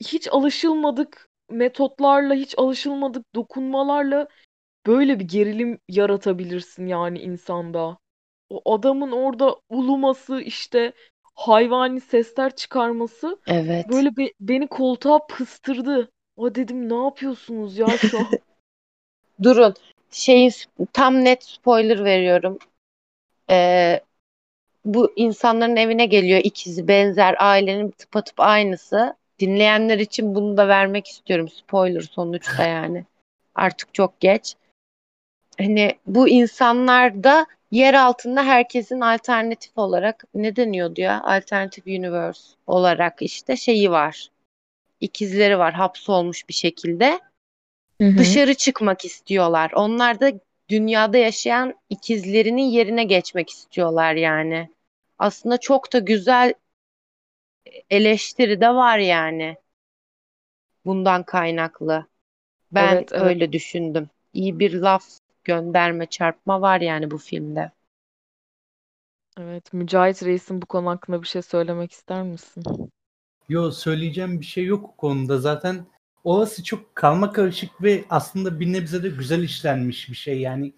hiç 0.00 0.28
alışılmadık 0.28 1.28
metotlarla, 1.50 2.34
hiç 2.34 2.54
alışılmadık 2.58 3.34
dokunmalarla 3.34 4.28
böyle 4.86 5.20
bir 5.20 5.24
gerilim 5.24 5.78
yaratabilirsin 5.88 6.86
yani 6.86 7.18
insanda. 7.18 7.98
O 8.50 8.74
adamın 8.74 9.12
orada 9.12 9.56
uluması 9.68 10.40
işte 10.40 10.92
hayvani 11.34 12.00
sesler 12.00 12.56
çıkarması 12.56 13.38
Evet. 13.46 13.86
böyle 13.90 14.16
be- 14.16 14.32
beni 14.40 14.66
koltuğa 14.68 15.26
pıstırdı. 15.26 16.10
O 16.36 16.54
dedim 16.54 16.88
ne 16.88 17.04
yapıyorsunuz 17.04 17.78
ya 17.78 17.98
şu 17.98 18.18
an? 18.18 18.38
Durun. 19.42 19.74
Şeyin 20.10 20.52
tam 20.92 21.24
net 21.24 21.44
spoiler 21.44 22.04
veriyorum. 22.04 22.58
Ee, 23.50 24.00
bu 24.84 25.12
insanların 25.16 25.76
evine 25.76 26.06
geliyor 26.06 26.40
ikizi 26.44 26.88
benzer 26.88 27.36
ailenin 27.38 27.90
tıpatıp 27.90 28.40
aynısı. 28.40 29.16
Dinleyenler 29.40 29.98
için 29.98 30.34
bunu 30.34 30.56
da 30.56 30.68
vermek 30.68 31.06
istiyorum. 31.06 31.48
Spoiler 31.48 32.00
sonuçta 32.00 32.66
yani. 32.66 33.04
Artık 33.54 33.94
çok 33.94 34.20
geç. 34.20 34.54
Hani 35.58 35.98
bu 36.06 36.28
insanlarda 36.28 37.46
yer 37.70 37.94
altında 37.94 38.42
herkesin 38.42 39.00
alternatif 39.00 39.78
olarak 39.78 40.24
ne 40.34 40.56
deniyordu 40.56 41.00
ya? 41.00 41.22
Alternatif 41.24 41.86
universe 41.86 42.42
olarak 42.66 43.22
işte 43.22 43.56
şeyi 43.56 43.90
var. 43.90 44.28
İkizleri 45.00 45.58
var 45.58 45.74
hapsolmuş 45.74 46.48
bir 46.48 46.54
şekilde. 46.54 47.20
Hı 48.00 48.08
hı. 48.08 48.18
Dışarı 48.18 48.54
çıkmak 48.54 49.04
istiyorlar. 49.04 49.70
Onlar 49.74 50.20
da 50.20 50.32
dünyada 50.68 51.18
yaşayan 51.18 51.74
ikizlerinin 51.90 52.62
yerine 52.62 53.04
geçmek 53.04 53.50
istiyorlar 53.50 54.14
yani. 54.14 54.70
Aslında 55.18 55.58
çok 55.58 55.92
da 55.92 55.98
güzel 55.98 56.54
eleştiri 57.90 58.60
de 58.60 58.68
var 58.68 58.98
yani 58.98 59.56
bundan 60.84 61.22
kaynaklı. 61.22 62.06
Ben 62.72 62.94
Evet 62.94 63.12
evet. 63.12 63.22
öyle 63.22 63.52
düşündüm. 63.52 64.10
İyi 64.32 64.58
bir 64.58 64.74
laf 64.74 65.04
gönderme 65.44 66.06
çarpma 66.06 66.60
var 66.60 66.80
yani 66.80 67.10
bu 67.10 67.18
filmde. 67.18 67.70
Evet. 69.40 69.72
Mücahit 69.72 70.22
Reis'in 70.22 70.62
bu 70.62 70.66
konu 70.66 70.88
hakkında 70.90 71.22
bir 71.22 71.26
şey 71.26 71.42
söylemek 71.42 71.92
ister 71.92 72.22
misin? 72.22 72.62
Yo 73.48 73.70
söyleyeceğim 73.70 74.40
bir 74.40 74.44
şey 74.46 74.64
yok 74.64 74.90
o 74.90 74.96
konuda. 74.96 75.38
Zaten 75.38 75.86
orası 76.24 76.64
çok 76.64 76.94
karma 76.94 77.32
karışık 77.32 77.82
ve 77.82 78.04
aslında 78.10 78.60
bir 78.60 78.72
nebze 78.72 79.02
de 79.02 79.08
güzel 79.08 79.42
işlenmiş 79.42 80.08
bir 80.10 80.14
şey. 80.16 80.40
Yani 80.40 80.72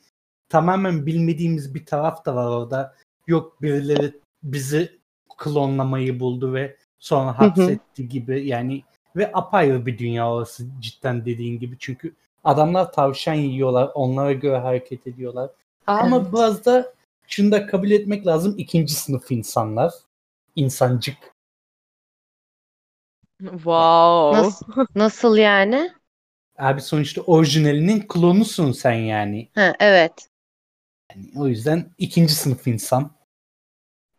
tamamen 0.49 1.07
bilmediğimiz 1.07 1.75
bir 1.75 1.87
taraf 1.87 2.25
da 2.27 2.35
var 2.37 2.47
orada. 2.47 2.95
Yok 3.27 3.63
birileri 3.63 4.13
bizi 4.43 4.99
klonlamayı 5.39 6.21
buldu 6.21 6.55
ve 6.55 6.77
sonra 6.99 7.27
Hı 7.39 7.45
hı. 7.45 7.49
hapsetti 7.49 8.09
gibi 8.09 8.47
yani 8.47 8.83
ve 9.17 9.31
apayrı 9.35 9.87
bir 9.87 9.99
dünya 9.99 10.31
orası 10.33 10.67
cidden 10.81 11.25
dediğin 11.25 11.59
gibi. 11.59 11.77
Çünkü 11.79 12.15
adamlar 12.45 12.93
tavşan 12.93 13.35
yiyorlar, 13.35 13.91
onlara 13.95 14.33
göre 14.33 14.59
hareket 14.59 15.07
ediyorlar. 15.07 15.51
Ama 15.87 16.17
Evet. 16.17 16.33
biraz 16.33 16.65
da 16.65 16.95
şunu 17.27 17.53
da 17.53 17.67
kabul 17.67 17.91
etmek 17.91 18.27
lazım. 18.27 18.55
ikinci 18.59 18.95
sınıf 18.95 19.31
insanlar. 19.33 19.93
insancık. 20.57 21.17
Wow. 23.41 24.31
Nasıl 24.31 24.87
nasıl 24.95 25.37
yani? 25.37 25.93
Abi 26.59 26.81
sonuçta 26.81 27.21
orijinalinin 27.23 28.01
klonusun 28.09 28.73
sen 28.73 28.93
yani. 28.93 29.51
Ha, 29.55 29.75
evet. 29.81 30.29
Yani 31.11 31.31
o 31.37 31.49
yüzden 31.49 31.95
ikinci 31.99 32.35
sınıf 32.35 32.67
insan. 32.67 33.17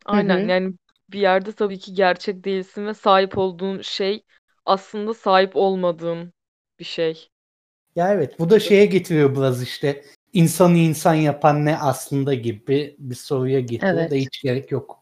Aynen 0.05 0.39
hı. 0.39 0.47
yani 0.47 0.73
bir 1.09 1.19
yerde 1.19 1.51
tabii 1.51 1.79
ki 1.79 1.93
gerçek 1.93 2.43
değilsin 2.43 2.85
ve 2.87 2.93
sahip 2.93 3.37
olduğun 3.37 3.81
şey 3.81 4.23
aslında 4.65 5.13
sahip 5.13 5.55
olmadığın 5.55 6.33
bir 6.79 6.85
şey. 6.85 7.29
Ya 7.95 8.13
evet 8.13 8.39
bu 8.39 8.49
da 8.49 8.59
şeye 8.59 8.85
getiriyor 8.85 9.35
biraz 9.35 9.63
işte 9.63 10.05
insanı 10.33 10.77
insan 10.77 11.13
yapan 11.13 11.65
ne 11.65 11.77
aslında 11.77 12.33
gibi 12.33 12.95
bir 12.99 13.15
soruya 13.15 13.59
getiriyor 13.59 14.09
da 14.09 14.15
Evet. 14.15 14.15
hiç 14.15 14.41
gerek 14.43 14.71
yok. 14.71 15.00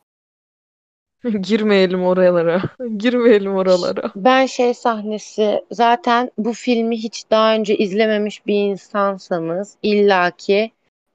Girmeyelim 1.41 2.03
oralara. 2.03 2.61
Girmeyelim 2.97 3.55
oralara. 3.55 4.11
Ben 4.15 4.45
şey 4.45 4.73
sahnesi 4.73 5.61
zaten 5.71 6.31
bu 6.37 6.53
filmi 6.53 6.97
hiç 6.97 7.23
daha 7.31 7.53
önce 7.53 7.77
izlememiş 7.77 8.45
bir 8.47 8.55
insansanız 8.55 9.77
illaki 9.83 10.71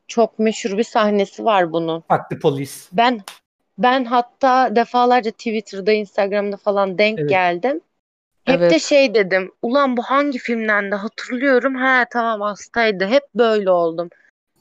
çok 0.09 0.39
meşhur 0.39 0.79
bir 0.79 0.85
sahnesi 0.85 1.45
var 1.45 1.73
bunun. 1.73 2.01
Farklı 2.01 2.39
polis. 2.39 2.89
Ben 2.93 3.21
ben 3.79 4.05
hatta 4.05 4.77
defalarca 4.77 5.31
Twitter'da, 5.31 5.93
Instagram'da 5.93 6.57
falan 6.57 6.99
denk 6.99 7.19
Evet. 7.19 7.31
geldim. 7.31 7.81
Hep 8.45 8.61
de 8.61 8.65
Evet. 8.65 8.83
şey 8.83 9.15
dedim. 9.15 9.53
Ulan 9.63 9.97
bu 9.97 10.03
hangi 10.03 10.39
filmden 10.39 10.91
de 10.91 10.95
hatırlıyorum. 10.95 11.75
Ha 11.75 12.05
tamam 12.13 12.41
hastaydı. 12.41 13.07
Hep 13.07 13.23
böyle 13.35 13.71
oldum. 13.71 14.09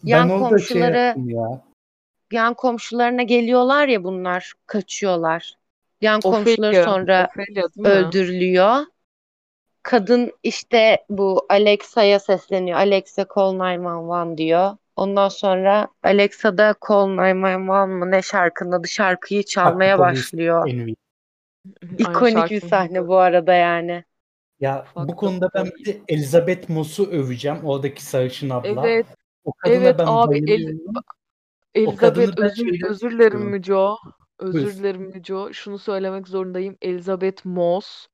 Yan 0.03 0.29
Ben 0.29 0.33
orada 0.33 0.45
şey 0.45 0.49
komşuları, 0.49 0.97
yaptım 0.97 1.29
ya. 1.29 1.61
Yan 2.33 2.53
komşularına 2.53 3.23
geliyorlar 3.23 3.87
ya 3.87 4.03
bunlar, 4.03 4.53
kaçıyorlar. 4.65 5.53
Yan 6.01 6.21
komşuları 6.21 6.69
Ophelia. 6.69 6.83
sonra 6.83 7.29
Ophelia 7.29 7.91
öldürülüyor. 7.91 8.85
Kadın 9.83 10.31
işte 10.43 11.05
bu 11.09 11.45
Alexa'ya 11.49 12.19
sesleniyor. 12.19 12.77
Alexa 12.77 13.25
call 13.35 13.59
911 13.59 14.37
diyor. 14.37 14.71
Ondan 14.95 15.29
sonra 15.29 15.87
Alexa 16.03 16.57
da 16.57 16.75
call 16.87 17.17
911 17.17 17.55
mı 17.85 18.11
ne 18.11 18.21
şarkının 18.21 18.71
adı 18.71 18.87
şarkıyı 18.87 19.43
çalmaya 19.43 19.99
başlıyor. 19.99 20.63
Aynı 20.65 20.95
İkonik 21.97 22.51
bir 22.51 22.61
sahne 22.61 23.07
bu 23.07 23.17
arada 23.17 23.53
yani. 23.53 24.03
Ya 24.59 24.85
bu 24.95 24.99
Fucked 24.99 25.15
konuda 25.15 25.49
ben 25.55 25.65
bir 25.65 25.85
de 25.85 26.01
Elizabeth 26.07 26.69
Moss'u 26.69 27.05
öveceğim. 27.05 27.57
Oradaki 27.63 28.05
sarışın 28.05 28.49
abla. 28.49 28.89
Evet, 28.89 29.05
O 29.43 29.53
kadına 29.53 29.75
evet 29.75 29.95
ben 29.99 30.05
abi 30.07 30.51
El. 30.51 30.77
O 31.85 31.95
kadını 31.95 32.23
Elizabeth 32.23 32.41
ben 32.41 32.45
özür 32.45 32.65
şeyden 32.65 32.89
özür 32.89 33.11
dilerim 33.11 33.31
seviyorum. 33.31 33.51
Müco. 33.51 33.97
Özür 34.39 34.63
Buyur. 34.63 34.73
dilerim 34.73 35.01
Müco. 35.01 35.53
Şunu 35.53 35.77
söylemek 35.77 36.27
zorundayım. 36.27 36.77
Elizabeth 36.81 37.45
Moss 37.45 38.07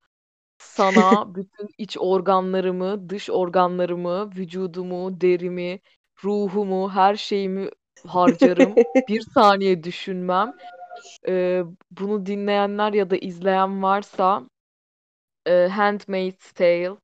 sana 0.57 1.35
bütün 1.35 1.69
iç 1.77 1.97
organlarımı, 1.99 3.09
dış 3.09 3.29
organlarımı, 3.29 4.29
vücudumu, 4.35 5.21
derimi, 5.21 5.79
ruhumu, 6.23 6.91
her 6.91 7.15
şeyimi 7.15 7.69
harcarım. 8.07 8.75
Bir 9.07 9.21
saniye 9.21 9.83
düşünmem. 9.83 10.53
Ee, 11.27 11.63
bunu 11.91 12.25
dinleyenler 12.25 12.93
ya 12.93 13.09
da 13.09 13.17
izleyen 13.17 13.83
varsa 13.83 14.43
e, 15.45 15.67
Handmaid's 15.67 16.51
Tale, 16.51 16.95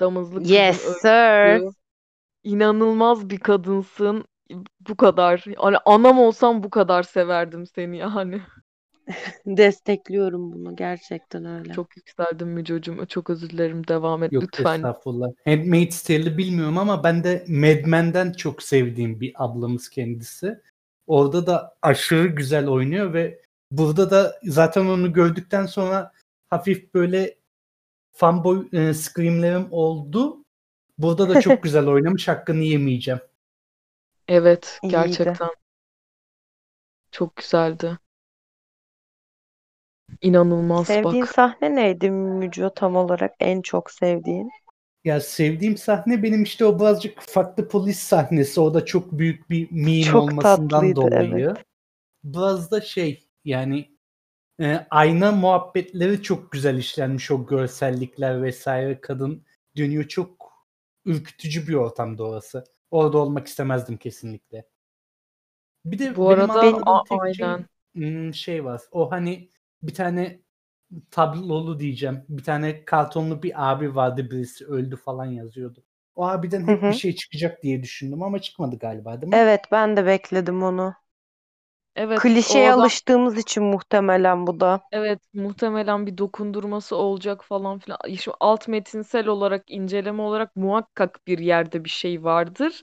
Damızlık 0.00 0.50
Yes 0.50 0.84
Kızın 0.84 0.98
sir. 0.98 1.52
Öyküsü. 1.52 1.76
İnanılmaz 2.44 3.30
bir 3.30 3.38
kadınsın. 3.38 4.24
Bu 4.88 4.96
kadar. 4.96 5.44
Hani 5.56 5.76
anam 5.84 6.18
olsam 6.18 6.62
bu 6.62 6.70
kadar 6.70 7.02
severdim 7.02 7.66
seni 7.66 7.98
yani. 7.98 8.40
Destekliyorum 9.46 10.52
bunu 10.52 10.76
gerçekten 10.76 11.44
öyle. 11.44 11.72
Çok 11.72 11.96
yükseldim 11.96 12.48
Müco'cum. 12.48 13.06
Çok 13.06 13.30
özür 13.30 13.50
dilerim. 13.50 13.88
Devam 13.88 14.22
et 14.22 14.32
Yok 14.32 14.42
lütfen. 14.42 14.76
estağfurullah. 14.76 15.28
Handmaid's 15.44 16.02
Tale'ı 16.02 16.38
bilmiyorum 16.38 16.78
ama 16.78 17.04
ben 17.04 17.24
de 17.24 17.44
Mad 17.48 17.86
Men'den 17.86 18.32
çok 18.32 18.62
sevdiğim 18.62 19.20
bir 19.20 19.32
ablamız 19.36 19.88
kendisi. 19.88 20.60
Orada 21.06 21.46
da 21.46 21.76
aşırı 21.82 22.26
güzel 22.26 22.68
oynuyor 22.68 23.14
ve 23.14 23.40
burada 23.70 24.10
da 24.10 24.40
zaten 24.44 24.86
onu 24.86 25.12
gördükten 25.12 25.66
sonra 25.66 26.12
hafif 26.50 26.94
böyle 26.94 27.38
fanboy 28.12 28.68
e, 28.72 28.94
screamlerim 28.94 29.66
oldu. 29.70 30.44
Burada 30.98 31.28
da 31.28 31.40
çok 31.40 31.62
güzel 31.62 31.86
oynamış. 31.86 32.28
Hakkını 32.28 32.62
yemeyeceğim. 32.62 33.20
Evet, 34.28 34.80
İyiydi. 34.82 35.38
gerçekten 35.38 35.50
çok 37.10 37.36
güzeldi. 37.36 37.98
İnanılmaz 40.20 40.86
Sevdiğin 40.86 41.24
bak. 41.24 41.34
sahne 41.34 41.76
neydi 41.76 42.10
Müco 42.10 42.74
tam 42.74 42.96
olarak 42.96 43.34
en 43.40 43.62
çok 43.62 43.90
sevdiğin? 43.90 44.50
Ya 45.04 45.20
sevdiğim 45.20 45.76
sahne 45.76 46.22
benim 46.22 46.42
işte 46.42 46.64
o 46.64 46.78
birazcık 46.80 47.20
farklı 47.22 47.68
polis 47.68 47.98
sahnesi. 47.98 48.60
O 48.60 48.74
da 48.74 48.84
çok 48.84 49.12
büyük 49.12 49.50
bir 49.50 49.68
meme 49.72 50.12
Çok 50.12 50.18
olmasından 50.18 50.94
tatlıydı, 50.94 50.96
dolayı. 50.96 51.54
evet. 51.54 51.64
Biraz 52.24 52.70
da 52.70 52.80
şey 52.82 53.28
yani 53.46 53.90
e, 54.62 54.86
ayna 54.90 55.32
muhabbetleri 55.32 56.22
çok 56.22 56.52
güzel 56.52 56.78
işlenmiş 56.78 57.30
o 57.30 57.46
görsellikler 57.46 58.42
vesaire. 58.44 59.00
Kadın 59.02 59.44
dönüyor 59.76 60.04
çok 60.08 60.52
ürkütücü 61.06 61.68
bir 61.68 61.74
ortamda 61.74 62.24
orası. 62.24 62.64
Orada 62.92 63.18
olmak 63.18 63.48
istemezdim 63.48 63.98
kesinlikle. 63.98 64.66
Bir 65.84 65.98
de 65.98 66.16
Bu 66.16 66.30
benim 66.30 66.50
arada 66.50 66.60
a- 66.86 67.02
tek 67.04 67.22
şey, 67.34 67.48
aynen. 67.48 67.66
hmm, 67.94 68.34
şey 68.34 68.64
var. 68.64 68.82
O 68.92 69.10
hani 69.12 69.50
bir 69.82 69.94
tane 69.94 70.40
tablolu 71.10 71.80
diyeceğim. 71.80 72.24
Bir 72.28 72.44
tane 72.44 72.84
kartonlu 72.84 73.42
bir 73.42 73.72
abi 73.72 73.94
vardı 73.96 74.30
birisi 74.30 74.66
öldü 74.66 74.96
falan 74.96 75.26
yazıyordu. 75.26 75.84
O 76.16 76.26
abiden 76.28 76.66
hep 76.66 76.88
bir 76.88 76.94
şey 76.94 77.14
çıkacak 77.16 77.62
diye 77.62 77.82
düşündüm 77.82 78.22
ama 78.22 78.40
çıkmadı 78.42 78.78
galiba 78.78 79.22
değil 79.22 79.32
mi? 79.32 79.40
Evet 79.40 79.64
ben 79.72 79.96
de 79.96 80.06
bekledim 80.06 80.62
onu. 80.62 80.94
Evet, 81.96 82.36
o 82.44 82.62
Klişeye 82.62 82.68
adam 82.68 82.90
alıştığımız 82.90 83.38
için 83.38 83.62
muhtemelen 83.64 84.46
bu 84.46 84.60
da. 84.60 84.80
evet 84.92 85.20
muhtemelen 85.34 86.06
bir 86.06 86.18
dokundurması 86.18 86.96
olacak 86.96 87.44
falan 87.44 87.78
filan. 87.78 87.98
Şu 88.18 88.32
alt 88.40 88.68
metinsel 88.68 89.26
olarak 89.26 89.70
inceleme 89.70 90.22
olarak 90.22 90.56
muhakkak 90.56 91.26
bir 91.26 91.38
yerde 91.38 91.84
bir 91.84 91.90
şey 91.90 92.24
vardır. 92.24 92.82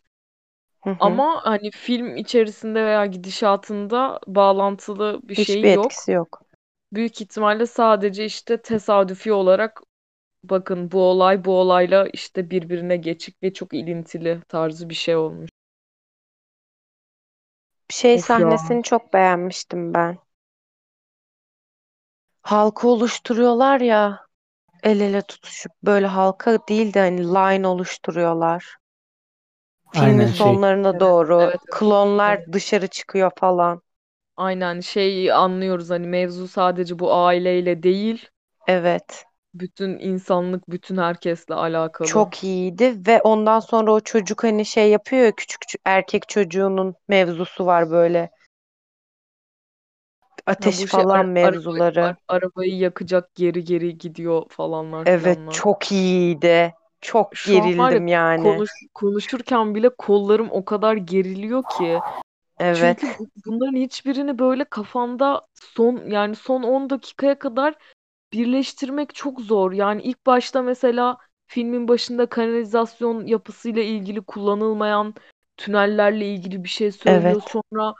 Hı 0.83 0.89
hı. 0.89 0.99
Ama 0.99 1.41
hani 1.45 1.71
film 1.71 2.17
içerisinde 2.17 2.85
veya 2.85 3.05
gidişatında 3.05 4.19
bağlantılı 4.27 5.19
bir 5.23 5.35
şey 5.35 5.63
Hiçbir 5.63 5.71
yok. 5.71 5.91
etkisi 5.91 6.11
yok. 6.11 6.45
Büyük 6.93 7.21
ihtimalle 7.21 7.65
sadece 7.65 8.25
işte 8.25 8.61
tesadüfi 8.63 9.33
olarak 9.33 9.81
bakın 10.43 10.91
bu 10.91 11.01
olay 11.03 11.45
bu 11.45 11.51
olayla 11.59 12.07
işte 12.13 12.49
birbirine 12.51 12.97
geçik 12.97 13.43
ve 13.43 13.53
çok 13.53 13.73
ilintili 13.73 14.41
tarzı 14.49 14.89
bir 14.89 14.95
şey 14.95 15.17
olmuş. 15.17 15.49
Şey 17.89 18.17
Of 18.17 18.37
ya. 18.37 18.49
sahnesini 18.49 18.83
çok 18.83 19.13
beğenmiştim 19.13 19.93
ben. 19.93 20.17
Halka 22.41 22.87
oluşturuyorlar 22.87 23.81
ya 23.81 24.25
el 24.83 24.99
ele 25.01 25.21
tutuşup 25.21 25.71
böyle 25.83 26.07
halka 26.07 26.59
değil 26.69 26.93
de 26.93 26.99
hani 26.99 27.23
line 27.27 27.67
oluşturuyorlar. 27.67 28.77
Filmin 29.91 30.25
Aynen 30.25 30.31
şey. 30.31 30.59
sonlarına 30.59 30.99
Evet, 30.99 30.99
doğru 30.99 31.51
evet, 31.51 31.61
evet, 31.67 31.71
klonlar 31.71 32.39
evet. 32.39 32.49
dışarı 32.53 32.87
çıkıyor 32.87 33.31
falan. 33.37 33.81
Aynen 34.37 34.79
şey 34.79 35.31
anlıyoruz 35.31 35.89
hani 35.89 36.07
mevzu 36.07 36.47
sadece 36.47 36.99
bu 36.99 37.13
aileyle 37.13 37.83
değil, 37.83 38.29
Evet. 38.67 39.25
Bütün 39.53 39.99
insanlık, 39.99 40.69
bütün 40.71 40.97
herkesle 40.97 41.53
alakalı. 41.55 42.31
Çok 42.31 42.43
iyiydi 42.43 43.01
ve 43.07 43.21
ondan 43.21 43.59
sonra 43.59 43.91
o 43.93 43.99
çocuk 43.99 44.43
hani 44.43 44.65
şey 44.65 44.89
yapıyor 44.91 45.25
ya 45.25 45.35
küçük 45.35 45.61
erkek 45.85 46.29
çocuğunun 46.29 46.95
mevzusu 47.07 47.65
var 47.65 47.89
böyle. 47.91 48.31
Ateş 50.45 50.77
bu 50.79 50.87
şey 50.87 51.03
falan 51.03 51.09
ara- 51.09 51.29
araba, 51.41 51.57
mevzuları. 51.63 52.03
ar- 52.07 52.17
arabayı 52.27 52.77
yakacak 52.77 53.35
geri 53.35 53.63
geri 53.63 53.97
gidiyor 53.97 54.45
falanlar 54.49 55.05
Evet 55.05 55.39
filanlar. 55.45 55.49
çok 55.49 55.91
iyiydi. 55.91 56.73
Çok 57.01 57.33
Şu 57.33 57.57
an 57.57 57.77
var 57.77 57.91
ya 57.93 57.99
gerildim 57.99 58.07
yani. 58.07 58.65
konuş, 58.65 58.71
konuşurken 58.93 59.75
bile 59.75 59.89
kollarım 59.97 60.47
o 60.51 60.65
kadar 60.65 60.95
geriliyor 60.97 61.63
ki. 61.67 62.03
Evet. 62.57 62.99
Çünkü 62.99 63.17
bu- 63.19 63.29
bunların 63.45 63.75
hiçbirini 63.77 64.39
böyle 64.39 64.65
kafanda 64.65 65.47
son 65.55 66.07
yani 66.11 66.35
son 66.35 66.63
10 66.63 66.89
dakikaya 66.89 67.39
kadar 67.39 67.75
birleştirmek 68.33 69.15
çok 69.15 69.41
zor. 69.41 69.71
Yani 69.71 70.01
ilk 70.01 70.25
başta 70.25 70.61
mesela 70.61 71.17
filmin 71.47 71.87
başında 71.87 72.25
kanalizasyon 72.29 73.25
yapısıyla 73.27 73.81
ilgili 73.83 74.21
kullanılmayan 74.21 75.15
tünellerle 75.57 76.33
ilgili 76.33 76.63
bir 76.63 76.69
şey 76.69 76.91
söylüyor. 76.91 77.41
Evet. 77.41 77.51
Sonra 77.51 77.93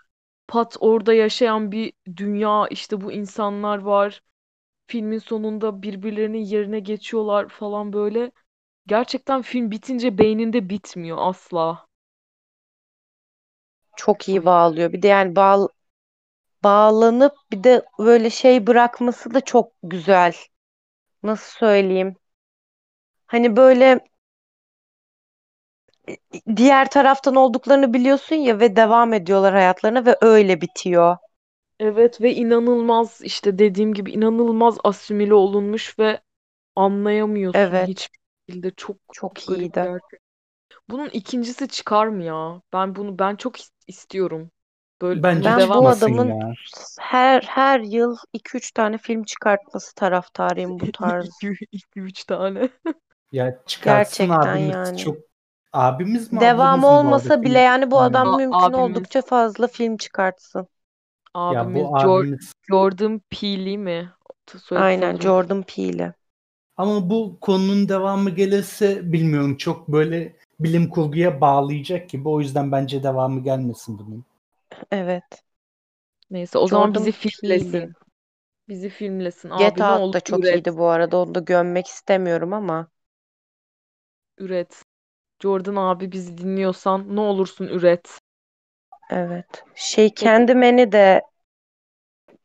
pat 0.48 0.78
orada 0.80 1.14
yaşayan 1.14 1.72
bir 1.72 1.94
dünya 2.18 2.68
işte 2.72 3.02
bu 3.02 3.12
insanlar 3.12 3.78
var. 3.80 4.22
Filmin 4.88 5.20
sonunda 5.20 5.82
birbirlerinin 5.84 6.46
yerine 6.46 6.80
geçiyorlar 6.80 7.50
falan 7.50 7.94
böyle. 7.94 8.32
Gerçekten 8.88 9.42
film 9.42 9.72
bitince 9.72 10.18
beyninde 10.18 10.70
bitmiyor 10.70 11.18
asla. 11.22 11.88
Çok 13.96 14.30
iyi 14.30 14.46
bağlıyor. 14.46 14.94
Bir 14.94 15.02
de 15.02 15.08
yani 15.08 15.36
bağ 15.36 15.68
bağlanıp 16.64 17.34
bir 17.52 17.64
de 17.64 17.86
böyle 18.00 18.30
şey 18.30 18.68
bırakması 18.68 19.34
da 19.34 19.42
çok 19.42 19.72
güzel. 19.84 20.34
Nasıl 21.24 21.60
söyleyeyim? 21.60 22.16
Hani 23.28 23.56
böyle 23.56 24.00
diğer 26.56 26.90
taraftan 26.92 27.36
olduklarını 27.36 27.94
biliyorsun 27.94 28.36
ya 28.36 28.60
ve 28.60 28.76
devam 28.76 29.14
ediyorlar 29.14 29.54
hayatlarına 29.54 30.06
ve 30.06 30.18
öyle 30.22 30.62
bitiyor. 30.62 31.18
Evet 31.80 32.22
ve 32.22 32.34
inanılmaz 32.36 33.22
işte 33.24 33.60
dediğim 33.60 33.94
gibi 33.94 34.12
inanılmaz 34.12 34.78
asimile 34.84 35.34
olunmuş 35.34 36.00
ve 36.00 36.22
anlayamıyorsun 36.76 37.54
Evet. 37.54 37.88
hiçbir 37.88 38.20
şekilde 38.50 38.72
çok 38.72 38.98
Çok 39.12 39.48
garip 39.48 39.80
iyiydi. 39.80 39.82
gerçekten. 39.82 40.20
Bunun 40.90 41.10
ikincisi 41.10 41.68
çıkar 41.70 42.08
mı 42.08 42.24
ya? 42.24 42.62
Ben 42.74 42.96
bunu 42.96 43.20
ben 43.20 43.38
çok 43.38 43.58
is- 43.60 43.72
istiyorum. 43.88 44.52
Böyle 45.02 45.24
Bence 45.24 45.44
Ben 45.44 45.58
devam 45.58 45.86
bu 45.86 45.88
adamın 45.88 46.36
ya. 46.38 46.56
her 47.00 47.42
her 47.42 47.80
yıl 47.80 48.18
2-3 48.34 48.72
tane 48.72 48.98
film 48.98 49.24
çıkartması 49.24 49.96
taraftarıyım 49.96 50.80
bu 50.80 50.88
tarz. 50.92 51.40
2-3 51.72 52.26
tane. 52.26 52.70
Ya 53.32 53.64
çıkartsın 53.66 54.30
Gerçekten 54.30 54.56
abimiz 54.56 54.76
yani. 54.76 54.96
çok 54.96 55.18
abimiz 55.74 56.32
mi 56.34 56.40
Devam 56.40 56.84
bu 56.84 56.84
olmasa 56.84 57.44
bile 57.44 57.60
film? 57.60 57.60
yani 57.60 57.92
bu 57.92 58.02
adam. 58.02 58.34
A- 58.34 58.38
mümkün 58.38 58.58
abimiz 58.66 58.74
oldukça 58.74 59.22
fazla 59.22 59.68
film 59.68 59.98
çıkartsın. 59.98 60.68
Ya 61.50 61.64
abimiz 61.64 61.74
bu 61.74 61.96
Jor- 61.98 62.28
abimiz 62.28 62.54
Jordan 62.70 63.22
Peele 63.32 63.78
mi? 63.78 64.14
Soyadı 64.58 64.86
Aynen. 64.86 65.20
Jordan 65.20 65.64
Peele. 65.64 66.14
ama 66.78 67.10
bu 67.10 67.38
konunun 67.42 67.90
devamı 67.90 68.30
gelirse 68.30 69.12
bilmiyorum 69.14 69.58
çok 69.58 69.88
böyle 69.88 70.36
bilim 70.60 70.90
kurguya 70.90 71.42
bağlayacak 71.42 72.10
gibi 72.10 72.30
o 72.30 72.40
yüzden 72.42 72.72
bence 72.72 73.04
devamı 73.04 73.44
gelmesin 73.44 74.00
bunun. 74.00 74.26
Evet. 74.92 75.44
Neyse 76.30 76.58
o 76.58 76.68
zaman 76.68 76.94
Jordan 76.94 76.94
bizi 76.94 77.12
filmlesin. 77.12 77.82
Peele'in. 77.82 77.96
Bizi 78.70 78.90
filmlesin 78.90 79.50
Get 79.56 79.78
abi 79.78 79.88
ne 79.88 79.92
Out 79.92 79.94
olur 79.94 80.16
da 80.16 80.20
çok 80.20 80.52
üret. 80.52 80.54
iyiydi 80.54 80.78
bu 80.78 80.88
arada. 80.88 81.18
Onu 81.18 81.36
da 81.36 81.40
gömmek 81.40 81.88
istemiyorum 81.88 82.54
ama. 82.54 82.88
Üret. 84.38 84.84
Jordan 85.44 85.76
abi 85.76 86.12
bizi 86.12 86.38
dinliyorsan 86.38 87.16
ne 87.16 87.20
olursun 87.20 87.68
üret. 87.68 88.20
Evet. 89.10 89.64
Şey 89.76 90.14
Peki 90.20 90.48
Candyman'i 90.54 90.92
de 90.92 91.22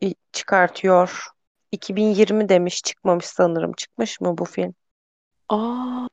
i- 0.04 0.14
çıkartıyor. 0.32 1.26
2020 1.72 2.48
demiş 2.48 2.82
çıkmamış 2.82 3.24
sanırım. 3.26 3.72
Çıkmış 3.72 4.20
mı 4.20 4.38
bu 4.38 4.44
film? 4.44 4.74
Aa, 5.48 6.06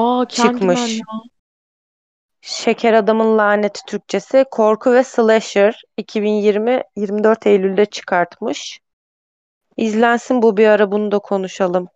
aa 0.00 0.24
Candyman 0.32 0.88
çıkmış. 0.88 1.00
ya. 1.00 1.04
Şeker 2.48 2.92
Adamın 2.92 3.38
Laneti 3.38 3.80
Türkçesi 3.86 4.44
Korku 4.50 4.92
ve 4.92 5.04
Slasher 5.04 5.82
2020 5.96 6.82
24 6.96 7.46
Eylül'de 7.46 7.86
çıkartmış. 7.86 8.80
İzlensin 9.76 10.42
bu 10.42 10.56
bir 10.56 10.66
ara 10.66 10.92
bunu 10.92 11.12
da 11.12 11.18
konuşalım. 11.18 11.88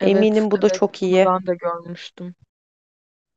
Evet, 0.00 0.12
Eminim 0.16 0.50
bu 0.50 0.62
da 0.62 0.66
evet. 0.66 0.74
çok 0.74 1.02
Bunu 1.02 1.08
iyi. 1.08 1.26
ben 1.26 1.46
de 1.46 1.54
görmüştüm. 1.54 2.34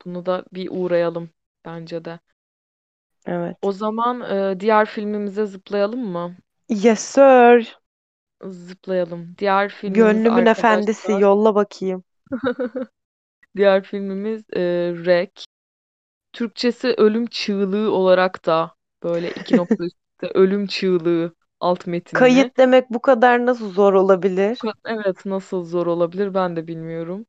Bunu 0.05 0.25
da 0.25 0.45
bir 0.53 0.67
uğrayalım 0.71 1.29
bence 1.65 2.05
de. 2.05 2.19
Evet. 3.25 3.57
O 3.61 3.71
zaman 3.71 4.21
e, 4.21 4.59
diğer 4.59 4.85
filmimize 4.85 5.45
zıplayalım 5.45 5.99
mı? 5.99 6.35
Yes 6.69 6.99
sir. 6.99 7.79
Zıplayalım. 8.43 9.35
Diğer 9.37 9.69
filmimiz 9.69 9.95
Gönlümün 9.95 10.45
efendisi 10.45 11.01
arkadaşlar. 11.01 11.19
yolla 11.19 11.55
bakayım. 11.55 12.03
Diğer 13.55 13.83
filmimiz 13.83 14.43
e, 14.53 14.61
Rec. 15.05 15.45
Türkçesi 16.35 16.93
ölüm 16.97 17.25
çığlığı 17.25 17.91
olarak 17.91 18.45
da 18.45 18.75
böyle 19.03 19.29
iki 19.29 19.55
nokta 19.57 19.83
üstte 19.83 20.27
ölüm 20.33 20.67
çığlığı 20.67 21.35
alt 21.59 21.87
metinli. 21.87 22.19
Kayıt 22.19 22.57
demek 22.57 22.89
bu 22.89 23.01
kadar 23.01 23.45
nasıl 23.45 23.71
zor 23.71 23.93
olabilir? 23.93 24.59
Evet 24.85 25.25
nasıl 25.25 25.63
zor 25.65 25.87
olabilir 25.87 26.33
ben 26.33 26.55
de 26.55 26.67
bilmiyorum. 26.67 27.25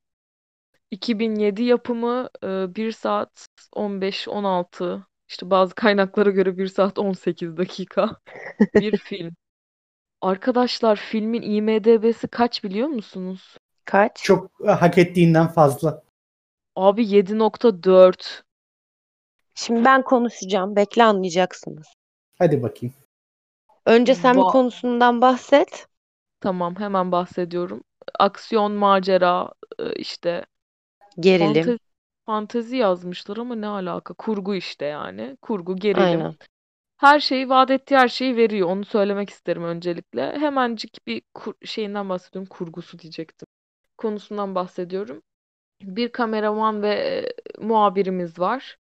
2007 0.90 1.62
yapımı 1.62 2.28
e, 2.44 2.74
1 2.74 2.92
saat 2.92 3.46
15-16 3.72 5.02
işte 5.28 5.50
bazı 5.50 5.74
kaynaklara 5.74 6.30
göre 6.30 6.58
1 6.58 6.66
saat 6.66 6.98
18 6.98 7.56
dakika 7.56 8.16
bir 8.74 8.96
film. 8.96 9.34
Arkadaşlar 10.20 10.96
filmin 10.96 11.42
IMDb'si 11.42 12.28
kaç 12.28 12.64
biliyor 12.64 12.88
musunuz? 12.88 13.56
Kaç? 13.84 14.22
Çok 14.24 14.50
e, 14.68 14.70
hak 14.70 14.98
ettiğinden 14.98 15.48
fazla. 15.48 16.02
Abi 16.76 17.04
7.4. 17.04 18.42
Şimdi 19.56 19.84
ben 19.84 20.02
konuşacağım. 20.02 20.76
Bekle 20.76 21.04
anlayacaksınız. 21.04 21.86
Hadi 22.38 22.62
bakayım. 22.62 22.94
Önce 23.86 24.14
sen 24.14 24.36
bir 24.36 24.40
Va- 24.40 24.52
konusundan 24.52 25.20
bahset. 25.20 25.86
Tamam 26.40 26.76
hemen 26.78 27.12
bahsediyorum. 27.12 27.84
Aksiyon, 28.18 28.72
macera, 28.72 29.52
e, 29.78 29.92
işte 29.94 30.46
Gerilim. 31.20 31.54
fantezi, 31.54 31.78
fantezi 32.26 32.76
yazmışlar 32.76 33.36
ama 33.36 33.54
ne 33.54 33.66
alaka? 33.66 34.14
Kurgu 34.14 34.54
işte 34.54 34.84
yani. 34.84 35.36
Kurgu, 35.42 35.76
gerilim. 35.76 36.02
Aynen. 36.02 36.34
Her 36.96 37.20
şeyi 37.20 37.48
vaat 37.48 37.70
ettiği 37.70 37.96
her 37.96 38.08
şeyi 38.08 38.36
veriyor. 38.36 38.68
Onu 38.68 38.84
söylemek 38.84 39.30
isterim 39.30 39.64
öncelikle. 39.64 40.38
Hemencik 40.38 41.06
bir 41.06 41.22
kur- 41.34 41.66
şeyinden 41.66 42.08
bahsediyorum. 42.08 42.48
Kurgusu 42.50 42.98
diyecektim. 42.98 43.48
Konusundan 43.98 44.54
bahsediyorum. 44.54 45.22
Bir 45.82 46.12
kameraman 46.12 46.82
ve 46.82 46.94
e, 46.94 47.32
muhabirimiz 47.66 48.38
var. 48.38 48.76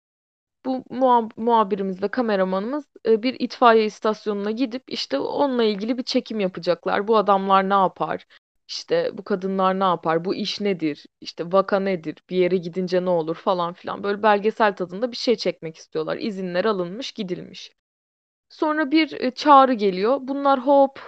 Bu 0.65 0.77
muha- 0.89 1.29
muhabirimiz 1.37 2.03
ve 2.03 2.07
kameramanımız 2.07 2.85
e, 3.05 3.23
bir 3.23 3.35
itfaiye 3.39 3.85
istasyonuna 3.85 4.51
gidip 4.51 4.83
işte 4.87 5.19
onunla 5.19 5.63
ilgili 5.63 5.97
bir 5.97 6.03
çekim 6.03 6.39
yapacaklar. 6.39 7.07
Bu 7.07 7.17
adamlar 7.17 7.69
ne 7.69 7.73
yapar? 7.73 8.25
İşte 8.67 9.11
bu 9.17 9.23
kadınlar 9.23 9.79
ne 9.79 9.83
yapar? 9.83 10.25
Bu 10.25 10.35
iş 10.35 10.61
nedir? 10.61 11.05
İşte 11.21 11.51
vaka 11.51 11.79
nedir? 11.79 12.15
Bir 12.29 12.37
yere 12.37 12.57
gidince 12.57 13.05
ne 13.05 13.09
olur 13.09 13.35
falan 13.35 13.73
filan. 13.73 14.03
Böyle 14.03 14.23
belgesel 14.23 14.75
tadında 14.75 15.11
bir 15.11 15.17
şey 15.17 15.35
çekmek 15.35 15.77
istiyorlar. 15.77 16.17
İzinler 16.17 16.65
alınmış, 16.65 17.11
gidilmiş. 17.11 17.71
Sonra 18.49 18.91
bir 18.91 19.11
e, 19.21 19.31
çağrı 19.31 19.73
geliyor. 19.73 20.17
Bunlar 20.21 20.59
hop 20.67 20.99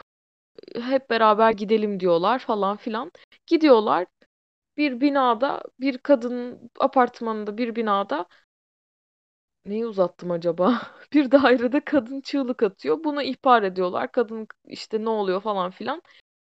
hep 0.76 1.10
beraber 1.10 1.52
gidelim 1.52 2.00
diyorlar 2.00 2.40
falan 2.40 2.78
filan. 2.78 3.12
Gidiyorlar. 3.48 4.06
Bir 4.78 5.02
binada, 5.02 5.62
bir 5.80 5.98
kadın 5.98 6.70
apartmanında 6.80 7.58
bir 7.58 7.76
binada 7.76 8.26
neyi 9.66 9.86
uzattım 9.88 10.32
acaba? 10.32 10.82
Bir 11.14 11.32
dairede 11.32 11.86
kadın 11.86 12.22
çığlık 12.22 12.64
atıyor. 12.64 13.04
Bunu 13.04 13.22
ihbar 13.24 13.64
ediyorlar. 13.64 14.12
Kadın 14.12 14.48
işte 14.66 15.04
ne 15.06 15.10
oluyor 15.10 15.42
falan 15.42 15.72
filan. 15.72 16.02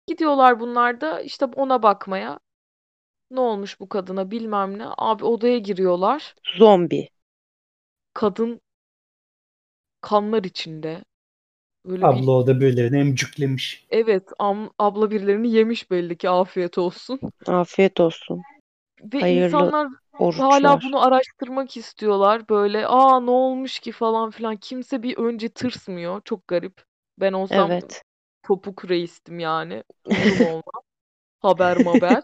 Gidiyorlar 0.08 0.60
bunlar 0.60 1.02
da 1.02 1.21
işte 1.21 1.45
ona 1.45 1.84
bakmaya. 1.84 2.39
Ne 3.32 3.39
olmuş 3.41 3.80
bu 3.80 3.89
kadına 3.89 4.32
bilmem 4.32 4.80
ne. 4.80 4.86
Abi 4.97 5.26
odaya 5.26 5.58
giriyorlar. 5.60 6.36
Zombi. 6.58 7.10
Kadın 8.13 8.62
kanlar 10.02 10.43
içinde. 10.43 11.04
Böyle 11.86 12.10
bir 12.12 12.17
Abla 12.17 12.32
o 12.32 12.47
da 12.47 12.62
böyle 12.62 12.99
emcüklemiş. 12.99 13.88
evet 13.89 14.30
am- 14.39 14.69
abla 14.80 15.12
birilerini 15.12 15.52
yemiş 15.52 15.91
belli 15.91 16.17
ki 16.17 16.30
afiyet 16.30 16.78
olsun. 16.78 17.21
Afiyet 17.47 17.99
olsun. 17.99 18.41
Ve 19.04 19.22
Hayırlı 19.22 19.26
insanlar 19.26 19.88
hala 20.38 20.82
oruçlar. 20.82 20.84
bunu 20.84 21.02
araştırmak 21.06 21.78
istiyorlar. 21.78 22.50
Böyle 22.50 22.88
aa 22.88 23.20
ne 23.20 23.32
olmuş 23.32 23.80
ki 23.80 23.92
falan 23.92 24.32
filan. 24.32 24.58
Kimse 24.58 25.04
bir 25.04 25.18
önce 25.18 25.50
tırsmıyor. 25.50 26.22
Çok 26.26 26.48
garip. 26.48 26.84
Ben 27.20 27.34
olsam 27.34 27.76
Evet. 27.76 28.02
topuk 28.44 28.89
reistim 28.89 29.39
yani. 29.39 29.84
Haber 31.42 31.78
haber. 31.86 32.24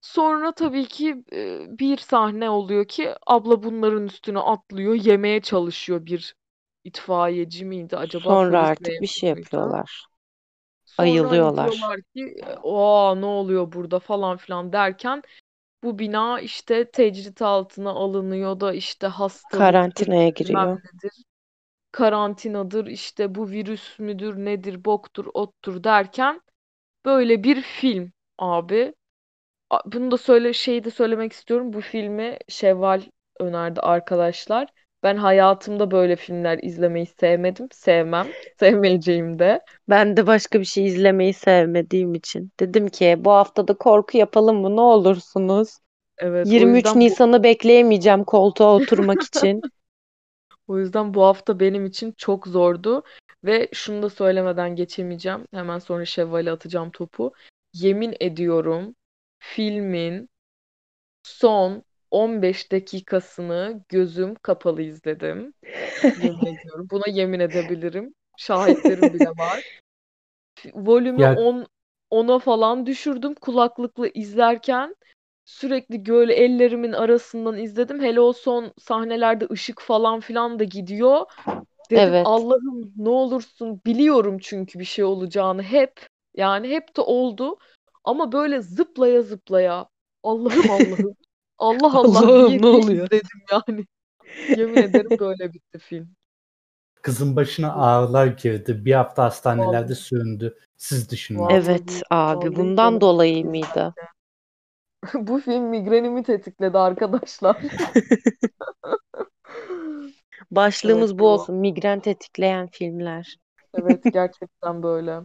Sonra 0.00 0.52
tabii 0.54 0.86
ki 0.88 1.24
e, 1.32 1.66
bir 1.78 1.96
sahne 1.96 2.50
oluyor 2.50 2.84
ki 2.88 3.14
abla 3.26 3.62
bunların 3.62 4.06
üstüne 4.06 4.38
atlıyor. 4.38 4.94
Yemeye 4.94 5.40
çalışıyor 5.42 6.06
bir 6.06 6.34
itfaiyeci 6.84 7.64
miydi 7.64 7.96
acaba 7.96 8.40
Sonra 8.40 8.58
artık 8.60 9.00
bir 9.00 9.06
şey 9.06 9.28
yapıyorlar. 9.28 10.06
Sonra 10.84 11.30
Ayılıyorlar. 11.30 11.56
diyorlar 11.56 12.00
ki 12.16 12.36
aa 12.64 13.14
ne 13.14 13.26
oluyor 13.26 13.72
burada 13.72 13.98
falan 13.98 14.36
filan 14.36 14.72
derken 14.72 15.22
bu 15.84 15.98
bina 15.98 16.40
işte 16.40 16.90
tecrit 16.90 17.42
altına 17.42 17.90
alınıyor 17.90 18.60
da 18.60 18.74
işte 18.74 19.06
hastalıktır 19.06 20.08
Karantinaya 20.08 20.28
giriyor. 20.28 20.80
nedir 20.84 21.24
karantinadır 21.92 22.86
işte 22.86 23.34
bu 23.34 23.50
virüs 23.50 23.98
müdür 23.98 24.36
nedir 24.36 24.84
boktur 24.84 25.26
ottur 25.34 25.84
derken 25.84 26.40
böyle 27.04 27.44
bir 27.44 27.62
film 27.62 28.12
abi. 28.38 28.94
Bunu 29.86 30.10
da 30.10 30.16
söyle 30.18 30.52
şeyi 30.52 30.84
de 30.84 30.90
söylemek 30.90 31.32
istiyorum. 31.32 31.72
Bu 31.72 31.80
filmi 31.80 32.38
Şevval 32.48 33.02
önerdi 33.40 33.80
arkadaşlar. 33.80 34.68
Ben 35.04 35.16
hayatımda 35.16 35.90
böyle 35.90 36.16
filmler 36.16 36.58
izlemeyi 36.62 37.06
sevmedim. 37.06 37.68
Sevmem. 37.72 38.26
Sevmeyeceğim 38.60 39.38
de. 39.38 39.60
Ben 39.88 40.16
de 40.16 40.26
başka 40.26 40.60
bir 40.60 40.64
şey 40.64 40.86
izlemeyi 40.86 41.32
sevmediğim 41.32 42.14
için. 42.14 42.50
Dedim 42.60 42.88
ki 42.88 43.16
bu 43.18 43.30
hafta 43.30 43.68
da 43.68 43.74
korku 43.74 44.16
yapalım 44.16 44.56
mı 44.56 44.76
ne 44.76 44.80
olursunuz? 44.80 45.78
Evet, 46.18 46.46
o 46.46 46.50
23 46.50 46.86
yüzden 46.86 47.00
Nisan'ı 47.00 47.42
bekleyemeyeceğim 47.42 48.24
koltuğa 48.24 48.74
oturmak 48.74 49.22
için. 49.22 49.60
o 50.68 50.78
yüzden 50.78 51.14
bu 51.14 51.22
hafta 51.22 51.60
benim 51.60 51.86
için 51.86 52.14
çok 52.16 52.46
zordu 52.46 53.02
ve 53.44 53.68
şunu 53.72 54.02
da 54.02 54.10
söylemeden 54.10 54.76
geçemeyeceğim. 54.76 55.46
Hemen 55.54 55.78
sonra 55.78 56.04
Şevval'e 56.04 56.50
atacağım 56.50 56.90
topu. 56.90 57.32
Yemin 57.72 58.16
ediyorum 58.20 58.94
filmin 59.38 60.28
son 61.22 61.82
15 62.10 62.72
dakikasını 62.72 63.80
gözüm 63.88 64.34
kapalı 64.34 64.82
izledim. 64.82 65.54
Yemin 66.02 66.46
ediyorum. 66.58 66.88
Buna 66.90 67.04
yemin 67.06 67.40
edebilirim. 67.40 68.14
Şahitlerim 68.36 69.14
bile 69.14 69.28
var. 69.28 69.80
Volümü 70.74 71.22
Ya 71.22 71.36
10 71.36 71.66
10'a 72.10 72.38
falan 72.38 72.86
düşürdüm 72.86 73.34
kulaklıkla 73.34 74.08
izlerken. 74.08 74.96
Sürekli 75.44 76.06
böyle 76.06 76.34
ellerimin 76.34 76.92
arasından 76.92 77.58
izledim. 77.58 78.02
Hele 78.02 78.20
o 78.20 78.32
son 78.32 78.72
sahnelerde 78.78 79.46
ışık 79.50 79.80
falan 79.80 80.20
filan 80.20 80.58
da 80.58 80.64
gidiyor. 80.64 81.26
Dedim 81.90 82.02
Evet. 82.02 82.26
Allah'ım 82.26 82.92
ne 82.96 83.08
olursun 83.08 83.80
biliyorum 83.86 84.38
çünkü 84.42 84.78
bir 84.78 84.84
şey 84.84 85.04
olacağını 85.04 85.62
hep. 85.62 86.06
Yani 86.36 86.68
hep 86.68 86.96
de 86.96 87.00
oldu. 87.00 87.58
Ama 88.04 88.32
böyle 88.32 88.60
zıplaya 88.62 89.22
zıplaya 89.22 89.86
Allah'ım 90.22 90.70
Allah'ım 90.70 91.16
Allah 91.64 91.92
Allah 91.98 92.34
diye 92.36 92.62
ne 92.62 92.66
oluyor? 92.66 93.08
izledim 93.10 93.40
yani. 93.52 93.86
Yemin 94.54 94.78
ederim 94.80 95.18
böyle 95.20 95.54
bitti 95.54 95.78
film. 95.78 96.16
kızın 97.02 97.36
başına 97.36 97.74
ağrılar 97.74 98.26
girdi. 98.26 98.84
Bir 98.84 98.92
hafta 98.92 99.24
hastanelerde 99.24 99.94
Vallahi, 99.94 99.94
süründü. 99.94 100.58
Siz 100.76 101.10
düşünün. 101.10 101.38
vallahi, 101.40 101.48
Evet 101.48 102.02
abi 102.10 102.56
vallahi 102.56 102.56
bundan 102.56 103.00
dolayı 103.00 103.46
mıydı? 103.46 103.94
Bu 105.14 105.40
film 105.40 105.62
migrenimi 105.64 106.22
tetikledi 106.22 106.78
arkadaşlar. 106.78 107.56
Evet 110.82 111.04
Başlığımız 111.04 111.18
bu 111.18 111.26
ya. 111.26 111.28
olsun. 111.28 111.54
Migren 111.56 112.00
tetikleyen 112.00 112.66
filmler. 112.66 113.36
Evet 113.74 114.12
gerçekten 114.12 114.82
böyle. 114.82 115.20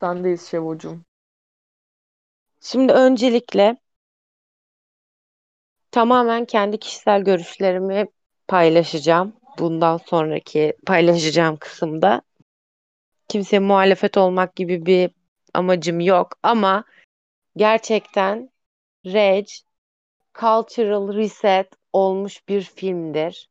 Sendeyiz 0.00 0.42
Şevocuğum. 0.48 1.04
Şimdi 2.60 2.92
öncelikle 2.92 3.76
tamamen 5.92 6.44
kendi 6.44 6.78
kişisel 6.78 7.22
görüşlerimi 7.22 8.06
paylaşacağım. 8.48 9.32
Bundan 9.58 9.96
sonraki 9.96 10.76
paylaşacağım 10.86 11.56
kısımda. 11.56 12.22
Kimseye 13.28 13.58
muhalefet 13.58 14.16
olmak 14.16 14.56
gibi 14.56 14.86
bir 14.86 15.10
amacım 15.54 16.00
yok 16.00 16.32
ama 16.42 16.84
gerçekten 17.56 18.50
Reg, 19.06 19.46
cultural 20.40 21.14
reset 21.14 21.68
olmuş 21.92 22.48
bir 22.48 22.62
filmdir. 22.62 23.48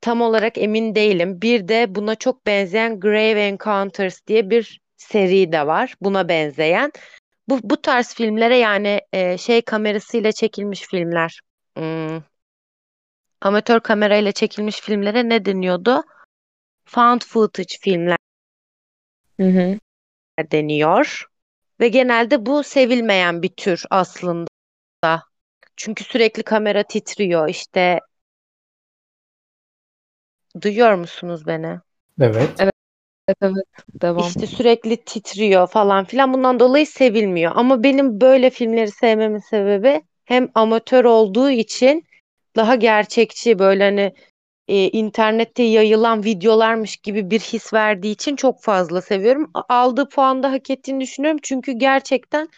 Tam 0.00 0.20
olarak 0.20 0.58
emin 0.58 0.94
değilim. 0.94 1.42
Bir 1.42 1.68
de 1.68 1.94
buna 1.94 2.14
çok 2.14 2.46
benzeyen 2.46 3.00
Grave 3.00 3.46
Encounters 3.46 4.26
diye 4.26 4.50
bir 4.50 4.80
seri 4.96 5.52
de 5.52 5.66
var. 5.66 5.94
Buna 6.00 6.28
benzeyen. 6.28 6.92
Bu, 7.48 7.58
bu 7.62 7.82
tarz 7.82 8.14
filmlere 8.14 8.56
yani 8.56 9.00
e, 9.12 9.38
şey 9.38 9.62
kamerasıyla 9.62 10.32
çekilmiş 10.32 10.82
filmler. 10.82 11.40
Hmm. 11.78 12.22
Amatör 13.40 13.80
kamerayla 13.80 14.32
çekilmiş 14.32 14.80
filmlere 14.80 15.28
ne 15.28 15.44
deniyordu? 15.44 16.02
Found 16.84 17.20
footage 17.20 17.76
filmler 17.80 18.16
Hı 19.40 19.46
hı. 19.46 19.78
deniyor. 20.52 21.24
Ve 21.80 21.88
genelde 21.88 22.46
bu 22.46 22.62
sevilmeyen 22.62 23.42
bir 23.42 23.48
tür 23.48 23.84
aslında. 23.90 24.48
Çünkü 25.76 26.04
sürekli 26.04 26.42
kamera 26.42 26.82
titriyor. 26.82 27.48
İşte 27.48 28.00
duyuyor 30.62 30.94
musunuz 30.94 31.46
beni? 31.46 31.78
Evet. 32.20 32.50
Evet. 32.58 32.72
Evet 33.28 33.38
evet. 33.42 33.64
Devam. 34.02 34.28
İşte 34.28 34.46
sürekli 34.46 35.04
titriyor 35.04 35.66
falan 35.66 36.04
filan. 36.04 36.32
Bundan 36.32 36.60
dolayı 36.60 36.86
sevilmiyor. 36.86 37.52
Ama 37.54 37.82
benim 37.82 38.20
böyle 38.20 38.50
filmleri 38.50 38.90
sevmemin 38.90 39.38
sebebi 39.38 40.02
hem 40.28 40.48
amatör 40.54 41.04
olduğu 41.04 41.50
için 41.50 42.04
daha 42.56 42.74
gerçekçi 42.74 43.58
böyle 43.58 43.84
hani 43.84 44.14
e, 44.68 44.88
internette 44.88 45.62
yayılan 45.62 46.24
videolarmış 46.24 46.96
gibi 46.96 47.30
bir 47.30 47.40
his 47.40 47.72
verdiği 47.72 48.12
için 48.12 48.36
çok 48.36 48.62
fazla 48.62 49.02
seviyorum. 49.02 49.50
Aldığı 49.68 50.08
puan 50.08 50.42
da 50.42 50.52
hak 50.52 50.70
ettiğini 50.70 51.00
düşünüyorum. 51.00 51.40
Çünkü 51.42 51.72
gerçekten 51.72 52.48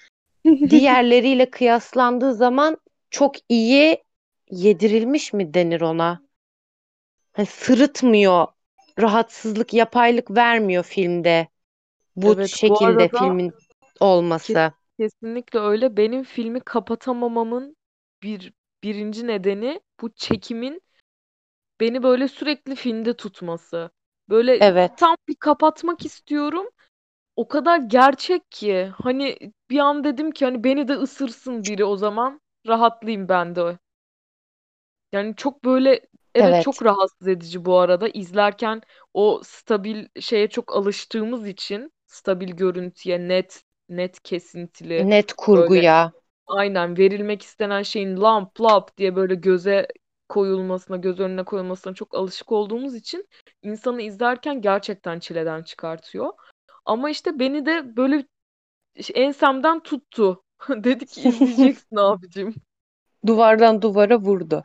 diğerleriyle 0.70 1.50
kıyaslandığı 1.50 2.35
zaman 2.35 2.76
çok 3.11 3.35
iyi 3.48 4.02
yedirilmiş 4.50 5.33
mi 5.33 5.54
denir 5.54 5.80
ona? 5.80 6.22
Hani 7.33 7.46
sırıtmıyor, 7.46 8.46
rahatsızlık, 9.00 9.74
yapaylık 9.74 10.30
vermiyor 10.30 10.85
filmde 10.85 11.48
bu 12.16 12.35
Evet, 12.35 12.38
bu 12.38 12.56
şekilde 12.56 12.85
arada 12.85 13.09
filmin 13.09 13.52
olması. 14.00 14.72
Kesinlikle 15.00 15.58
öyle. 15.58 15.96
Benim 15.96 16.24
filmi 16.24 16.60
kapatamamamın 16.60 17.76
bir 18.22 18.52
birinci 18.82 19.26
nedeni 19.26 19.80
bu 20.00 20.12
çekimin 20.14 20.82
beni 21.80 22.02
böyle 22.02 22.28
sürekli 22.28 22.74
filmde 22.74 23.16
tutması. 23.16 23.90
Böyle 24.28 24.56
Evet, 24.60 24.98
tam 24.98 25.16
bir 25.28 25.34
kapatmak 25.34 26.04
istiyorum. 26.04 26.66
O 27.36 27.48
kadar 27.48 27.78
gerçek 27.78 28.50
ki 28.50 28.92
hani 29.02 29.38
bir 29.70 29.78
an 29.78 30.04
dedim 30.04 30.30
ki 30.30 30.44
hani 30.44 30.64
beni 30.64 30.88
de 30.88 30.92
ısırsın 30.94 31.64
biri 31.64 31.84
o 31.84 31.96
zaman 31.96 32.40
rahatlayayım 32.66 33.28
ben 33.28 33.56
de. 33.56 33.78
Yani 35.12 35.36
çok 35.36 35.64
böyle 35.64 35.90
evet 36.34 36.54
evet. 36.54 36.64
çok 36.64 36.82
rahatsız 36.84 37.28
edici 37.28 37.64
bu 37.64 37.78
arada 37.78 38.08
izlerken 38.08 38.82
o 39.14 39.40
stabil 39.44 40.06
şeye 40.20 40.48
çok 40.48 40.76
alıştığımız 40.76 41.46
için 41.46 41.92
stabil 42.06 42.48
görüntüye 42.48 43.28
net 43.28 43.62
net 43.90 44.22
kesintili 44.22 45.07
Net 45.11 45.29
böyle 45.29 45.37
kurguya. 45.37 46.12
aynen 46.46 46.98
verilmek 46.98 47.42
istenen 47.42 47.83
şeyin 47.83 48.20
lamp 48.20 48.61
lap 48.61 48.96
diye 48.96 49.16
böyle 49.16 49.35
göze 49.35 49.88
koyulmasına 50.29 50.96
göz 50.96 51.20
önüne 51.20 51.44
koyulmasına 51.44 51.94
çok 51.94 52.14
alışık 52.14 52.53
olduğumuz 52.53 52.94
için 52.94 53.29
insanı 53.62 54.03
izlerken 54.03 54.62
gerçekten 54.62 55.18
çileden 55.18 55.62
çıkartıyor. 55.62 56.33
Ama 56.85 57.11
işte 57.11 57.38
beni 57.38 57.66
de 57.66 57.96
böyle 57.96 58.24
ensemden 59.14 59.81
tuttu. 59.81 60.44
Dedi 60.68 61.07
ki 61.07 61.20
izleyeceksin 61.29 61.96
abicim. 61.96 62.55
Duvardan 63.26 63.83
duvara 63.83 64.18
vurdu. 64.20 64.64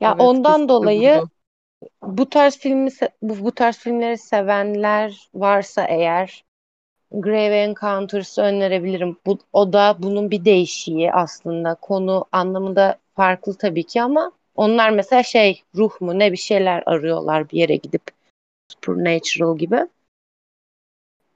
Ya 0.00 0.10
Evet 0.10 0.20
ondan 0.20 0.68
dolayı 0.68 1.14
vurdu. 1.14 1.30
bu 2.02 2.28
tarz 2.30 2.58
filmi 2.58 2.90
bu, 3.22 3.44
bu 3.44 3.52
tarz 3.52 3.78
filmleri 3.78 4.18
sevenler 4.18 5.28
varsa 5.34 5.84
eğer 5.84 6.44
Grave 7.12 7.56
Encounters'ı 7.56 8.42
önerebilirim. 8.42 9.16
Bu, 9.26 9.38
o 9.52 9.72
da 9.72 9.96
bunun 9.98 10.30
bir 10.30 10.44
değişiği 10.44 11.12
aslında. 11.12 11.74
Konu 11.74 12.24
anlamında 12.32 12.98
farklı 13.16 13.54
tabii 13.54 13.84
ki 13.84 14.02
ama 14.02 14.32
onlar 14.56 14.90
mesela 14.90 15.22
şey 15.22 15.62
ruh 15.74 16.00
mu 16.00 16.18
ne 16.18 16.32
bir 16.32 16.36
şeyler 16.36 16.82
arıyorlar 16.86 17.50
bir 17.50 17.58
yere 17.58 17.76
gidip 17.76 18.02
supernatural 18.68 19.58
gibi. 19.58 19.86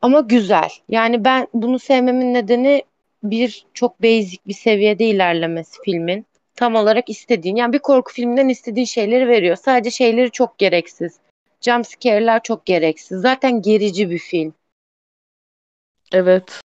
Ama 0.02 0.20
güzel. 0.20 0.70
Yani 0.88 1.24
ben 1.24 1.48
bunu 1.54 1.78
sevmemin 1.78 2.34
nedeni 2.34 2.82
bir 3.22 3.66
çok 3.74 4.02
basic 4.02 4.38
bir 4.46 4.54
seviyede 4.54 5.04
ilerlemesi 5.04 5.78
filmin. 5.84 6.26
Tam 6.54 6.74
olarak 6.74 7.10
istediğin. 7.10 7.56
Yani 7.56 7.72
bir 7.72 7.78
korku 7.78 8.12
filminden 8.12 8.48
istediğin 8.48 8.86
şeyleri 8.86 9.28
veriyor. 9.28 9.56
Sadece 9.56 9.90
şeyleri 9.90 10.30
çok 10.30 10.58
gereksiz. 10.58 11.18
Jump 11.60 11.86
scare'ler 11.86 12.42
çok 12.42 12.66
gereksiz. 12.66 13.20
Zaten 13.20 13.62
gerici 13.62 14.10
bir 14.10 14.18
film. 14.18 14.54
Evet. 16.12 16.60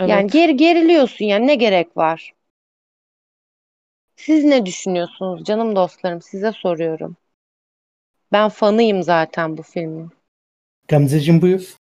Yani 0.00 0.12
Evet. 0.12 0.32
ger 0.32 0.48
geriliyorsun 0.48 1.24
yani 1.24 1.46
ne 1.46 1.54
gerek 1.54 1.96
var? 1.96 2.32
Siz 4.16 4.44
ne 4.44 4.66
düşünüyorsunuz 4.66 5.44
canım 5.44 5.76
dostlarım? 5.76 6.22
Size 6.22 6.52
soruyorum. 6.52 7.16
Ben 8.32 8.48
fanıyım 8.48 9.02
zaten 9.02 9.56
bu 9.56 9.62
filmin. 9.62 10.10
Gamzeciğim 10.88 11.42
buyur. 11.42 11.76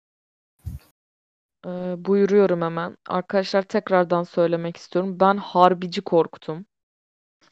Ee, 1.67 1.71
buyuruyorum 2.05 2.63
hemen. 2.63 2.97
Arkadaşlar 3.09 3.63
tekrardan 3.63 4.23
söylemek 4.23 4.77
istiyorum. 4.77 5.21
Ben 5.21 5.37
harbici 5.37 6.01
korktum. 6.01 6.67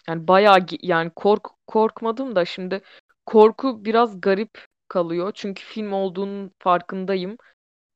Yani 0.08 0.28
bayağı 0.28 0.66
yani 0.82 1.10
kork 1.16 1.46
korkmadım 1.66 2.36
da 2.36 2.44
şimdi 2.44 2.80
korku 3.26 3.84
biraz 3.84 4.20
garip 4.20 4.66
kalıyor. 4.88 5.32
Çünkü 5.34 5.64
film 5.64 5.92
olduğunun 5.92 6.50
farkındayım. 6.58 7.36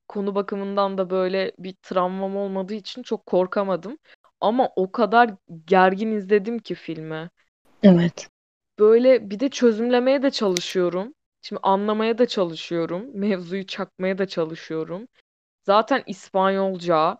Konu 0.07 0.35
bakımından 0.35 0.97
da 0.97 1.09
böyle 1.09 1.51
bir 1.59 1.73
travmam 1.73 2.37
olmadığı 2.37 2.73
için 2.73 3.03
çok 3.03 3.25
korkamadım. 3.25 3.97
Ama 4.41 4.69
o 4.75 4.91
kadar 4.91 5.35
gergin 5.65 6.11
izledim 6.11 6.59
ki 6.59 6.75
filmi. 6.75 7.29
Evet. 7.83 8.29
Böyle 8.79 9.29
bir 9.29 9.39
de 9.39 9.49
çözümlemeye 9.49 10.23
de 10.23 10.31
çalışıyorum. 10.31 11.13
Şimdi 11.41 11.59
anlamaya 11.63 12.17
da 12.17 12.25
çalışıyorum. 12.25 13.05
Mevzuyu 13.13 13.67
çakmaya 13.67 14.17
da 14.17 14.27
çalışıyorum. 14.27 15.07
Zaten 15.63 16.03
İspanyolca. 16.07 17.17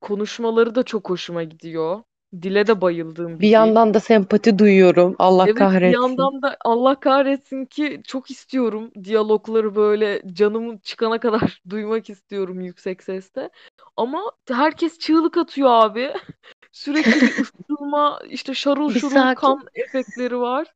Konuşmaları 0.00 0.74
da 0.74 0.82
çok 0.82 1.10
hoşuma 1.10 1.42
gidiyor. 1.42 2.02
Dile 2.42 2.66
de 2.66 2.80
bayıldığım 2.80 3.38
Bir 3.40 3.42
bir 3.42 3.48
dil. 3.48 3.50
yandan 3.50 3.94
da 3.94 4.00
sempati 4.00 4.58
duyuyorum. 4.58 5.16
Allah 5.18 5.46
Evet 5.46 5.56
bir 5.56 5.58
kahretsin. 5.58 5.92
yandan 5.92 6.42
da 6.42 6.56
Allah 6.64 7.00
kahretsin 7.00 7.64
ki 7.64 8.00
çok 8.06 8.30
istiyorum 8.30 8.90
diyalogları 9.04 9.74
böyle 9.74 10.22
canımın 10.32 10.78
çıkana 10.78 11.20
kadar 11.20 11.62
duymak 11.70 12.10
istiyorum 12.10 12.60
yüksek 12.60 13.02
sesle. 13.02 13.50
Ama 13.96 14.32
herkes 14.48 14.98
çığlık 14.98 15.36
atıyor 15.38 15.68
abi. 15.70 16.12
Sürekli 16.72 17.20
bir 17.22 17.32
ısırma, 17.40 18.20
işte 18.28 18.54
şarul 18.54 18.94
Bir 18.94 19.00
şurul 19.00 19.14
sakin. 19.14 19.40
kan 19.40 19.66
efektleri 19.74 20.38
var. 20.38 20.74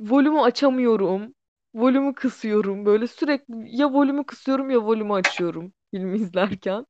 Volümü 0.00 0.40
açamıyorum. 0.40 1.34
Volümü 1.74 2.14
kısıyorum. 2.14 2.86
Böyle 2.86 3.06
sürekli 3.06 3.76
ya 3.76 3.92
volümü 3.92 4.24
kısıyorum 4.24 4.70
ya 4.70 4.78
volümü 4.84 5.12
açıyorum 5.12 5.72
filmi 5.90 6.16
izlerken. 6.18 6.86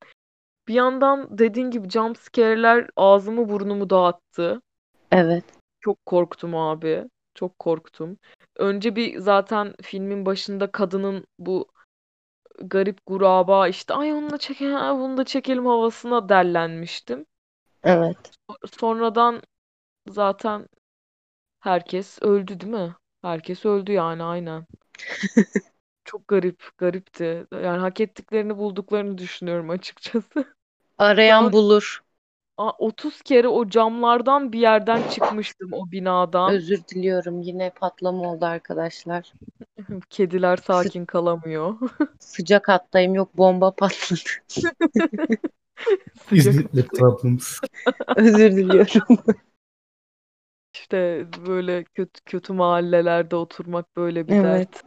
Bir 0.68 0.74
yandan 0.74 1.38
dediğin 1.38 1.70
gibi 1.70 1.90
jump 1.90 2.18
scare'ler 2.18 2.88
ağzımı 2.96 3.48
burnumu 3.48 3.90
dağıttı. 3.90 4.62
Evet. 5.12 5.44
Çok 5.80 6.06
korktum 6.06 6.56
abi. 6.56 7.04
Çok 7.34 7.58
korktum. 7.58 8.18
Önce 8.56 8.96
bir 8.96 9.18
zaten 9.18 9.74
filmin 9.82 10.26
başında 10.26 10.72
kadının 10.72 11.24
bu 11.38 11.68
garip 12.60 12.98
guraba 13.06 13.68
işte 13.68 13.94
ay 13.94 14.12
onu 14.12 14.30
da 14.30 14.38
çekelim, 14.38 15.00
bunu 15.00 15.16
da 15.16 15.24
çekelim 15.24 15.66
havasına 15.66 16.28
derlenmiştim. 16.28 17.26
Evet. 17.84 18.16
Sonradan 18.80 19.42
zaten 20.08 20.66
herkes 21.60 22.18
öldü 22.22 22.60
değil 22.60 22.72
mi? 22.72 22.94
Herkes 23.22 23.64
öldü 23.64 23.92
yani 23.92 24.22
aynen. 24.22 24.66
Çok 26.06 26.28
garip, 26.28 26.62
garipti. 26.78 27.46
Yani 27.52 27.78
hak 27.78 28.00
ettiklerini 28.00 28.56
bulduklarını 28.56 29.18
düşünüyorum 29.18 29.70
açıkçası. 29.70 30.44
Arayan 30.98 31.44
Ben 31.44 31.52
bulur. 31.52 32.00
a- 32.56 32.70
30 32.78 33.22
kere 33.22 33.48
o 33.48 33.68
camlardan 33.68 34.52
bir 34.52 34.60
yerden 34.60 35.08
çıkmıştım 35.08 35.72
o 35.72 35.90
binadan. 35.90 36.52
Özür 36.52 36.84
diliyorum. 36.94 37.42
Yine 37.42 37.70
patlama 37.70 38.32
oldu 38.32 38.44
arkadaşlar. 38.44 39.32
Kediler 40.10 40.56
Sı- 40.56 40.62
sakin 40.62 41.06
kalamıyor. 41.06 41.74
sıcak 42.18 42.68
hattayım. 42.68 43.14
Yok 43.14 43.36
bomba 43.36 43.74
patladı. 43.74 44.20
İzmitli 46.32 46.88
Trabzon'umuz. 46.88 47.60
Özür 48.16 48.52
diliyorum. 48.56 49.18
işte 50.74 51.26
böyle 51.46 51.84
kötü 51.84 52.20
kötü 52.24 52.52
mahallelerde 52.52 53.36
oturmak 53.36 53.96
böyle 53.96 54.28
bir 54.28 54.32
Evet. 54.32 54.44
dert. 54.44 54.82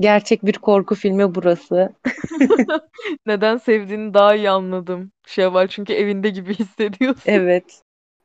Gerçek 0.00 0.46
bir 0.46 0.52
korku 0.52 0.94
filmi 0.94 1.34
burası. 1.34 1.92
Neden 3.26 3.56
sevdiğini 3.56 4.14
daha 4.14 4.34
iyi 4.34 4.50
anladım. 4.50 5.12
Şevval 5.26 5.68
çünkü 5.68 5.92
evinde 5.92 6.30
gibi 6.30 6.54
hissediyorsun. 6.58 7.22
Evet. 7.26 7.82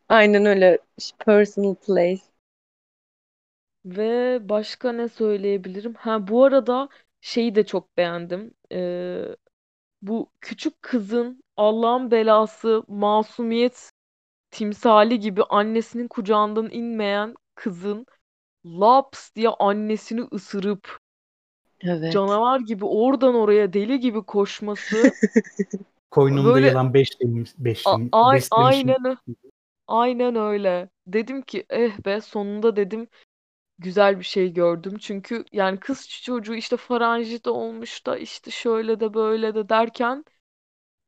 Aynen 0.10 0.46
öyle. 0.46 0.78
Personal 1.26 1.76
place. 1.76 2.22
Ve 3.86 4.40
başka 4.50 4.92
ne 4.92 5.10
söyleyebilirim? 5.10 5.94
Ha 5.94 6.28
bu 6.28 6.44
arada 6.44 6.90
şeyi 7.22 7.56
de 7.56 7.66
çok 7.66 7.98
beğendim. 7.98 8.54
Ee, 8.72 9.24
bu 10.02 10.32
küçük 10.42 10.82
kızın 10.82 11.44
Allah'ın 11.58 12.12
belası, 12.12 12.84
masumiyet 12.88 13.92
timsali 14.52 15.20
gibi 15.20 15.44
annesinin 15.44 16.08
kucağından 16.08 16.70
inmeyen 16.72 17.36
kızın 17.56 18.06
laps 18.66 19.36
diye 19.36 19.50
annesini 19.50 20.22
ısırıp 20.34 21.00
Evet. 21.82 22.14
canavar 22.14 22.60
gibi 22.60 22.86
oradan 22.86 23.36
oraya 23.36 23.74
deli 23.74 24.00
gibi 24.00 24.24
koşması 24.24 25.12
Koynumda 26.12 26.54
Böyle- 26.54 26.68
yılan 26.68 26.94
beşlemiş, 26.94 27.52
beşlim, 27.58 28.10
A- 28.12 28.34
beslemişim. 28.34 28.50
aynen 28.52 29.06
ö- 29.06 29.16
aynen 29.88 30.36
öyle. 30.36 30.90
Dedim 31.08 31.42
ki 31.42 31.66
eh 31.70 32.06
be 32.06 32.22
sonunda 32.22 32.76
dedim 32.76 33.08
güzel 33.80 34.20
bir 34.20 34.24
şey 34.24 34.54
gördüm. 34.54 34.98
Çünkü 35.00 35.46
yani 35.52 35.80
kız 35.80 36.10
çocuğu 36.10 36.56
işte 36.56 36.78
faranjit 36.78 37.48
olmuş 37.48 38.06
da 38.06 38.18
işte 38.18 38.52
şöyle 38.52 39.00
de 39.00 39.14
böyle 39.14 39.56
de 39.56 39.70
derken 39.70 40.26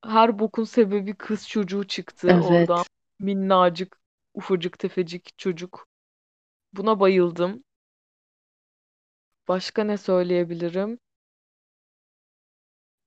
her 0.05 0.39
bokun 0.39 0.63
sebebi 0.63 1.13
kız 1.15 1.47
çocuğu 1.47 1.83
çıktı 1.87 2.27
Evet. 2.31 2.45
oradan. 2.45 2.83
Minnacık, 3.19 3.99
ufacık 4.33 4.79
tefecik 4.79 5.37
çocuk. 5.37 5.87
Buna 6.73 6.99
bayıldım. 6.99 7.63
Başka 9.47 9.83
ne 9.83 9.97
söyleyebilirim? 9.97 10.99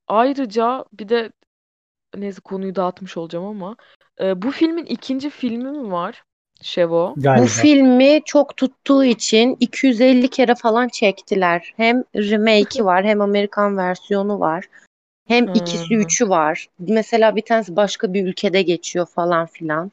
Ayrıca 0.08 0.84
bir 0.92 1.08
de 1.08 1.30
neyse 2.16 2.40
konuyu 2.40 2.74
dağıtmış 2.76 3.16
olacağım 3.16 3.44
ama 3.44 3.76
e, 4.20 4.42
bu 4.42 4.50
filmin 4.50 4.84
ikinci 4.86 5.30
filmi 5.30 5.70
mi 5.70 5.92
var? 5.92 6.22
Şevo. 6.62 7.14
Galiba. 7.16 7.42
Bu 7.42 7.46
filmi 7.48 8.20
çok 8.24 8.56
tuttuğu 8.56 9.04
için 9.04 9.56
250 9.60 10.28
kere 10.30 10.54
falan 10.54 10.88
çektiler. 10.88 11.74
Hem 11.76 12.04
remake'i 12.16 12.84
var 12.84 13.04
hem 13.04 13.20
Amerikan 13.20 13.76
versiyonu 13.76 14.40
var. 14.40 14.64
Hem 15.28 15.46
Hı. 15.46 15.52
ikisi 15.54 15.94
üçü 15.96 16.28
var. 16.28 16.66
Mesela 16.78 17.36
bir 17.36 17.42
tanesi 17.42 17.76
başka 17.76 18.14
bir 18.14 18.26
ülkede 18.26 18.62
geçiyor 18.62 19.06
falan 19.06 19.46
filan. 19.46 19.92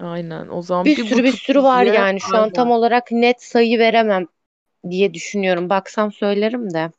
Aynen. 0.00 0.48
O 0.48 0.62
zaman 0.62 0.84
Bir 0.86 0.96
bir 0.96 1.04
sürü 1.04 1.22
bir 1.24 1.30
tuttu 1.32 1.44
sürü 1.44 1.62
var 1.62 1.84
diye- 1.84 1.94
yani. 1.94 2.20
Şu 2.20 2.36
an 2.36 2.40
Aynen. 2.42 2.52
tam 2.52 2.70
olarak 2.70 3.12
net 3.12 3.42
sayı 3.42 3.78
veremem 3.78 4.26
diye 4.90 5.14
düşünüyorum. 5.14 5.70
Baksam 5.70 6.12
söylerim 6.12 6.74
de. 6.74 6.90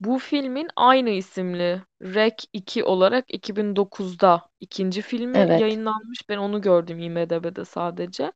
Bu 0.00 0.18
filmin 0.18 0.68
aynı 0.76 1.10
isimli 1.10 1.82
Rec 2.02 2.44
2 2.52 2.84
olarak 2.84 3.34
2009'da 3.34 4.50
ikinci 4.60 5.02
filmi 5.02 5.38
Evet. 5.38 5.60
yayınlanmış. 5.60 6.28
Ben 6.28 6.36
onu 6.38 6.60
gördüm 6.60 6.98
IMDb'de 6.98 7.64
sadece. 7.64 8.32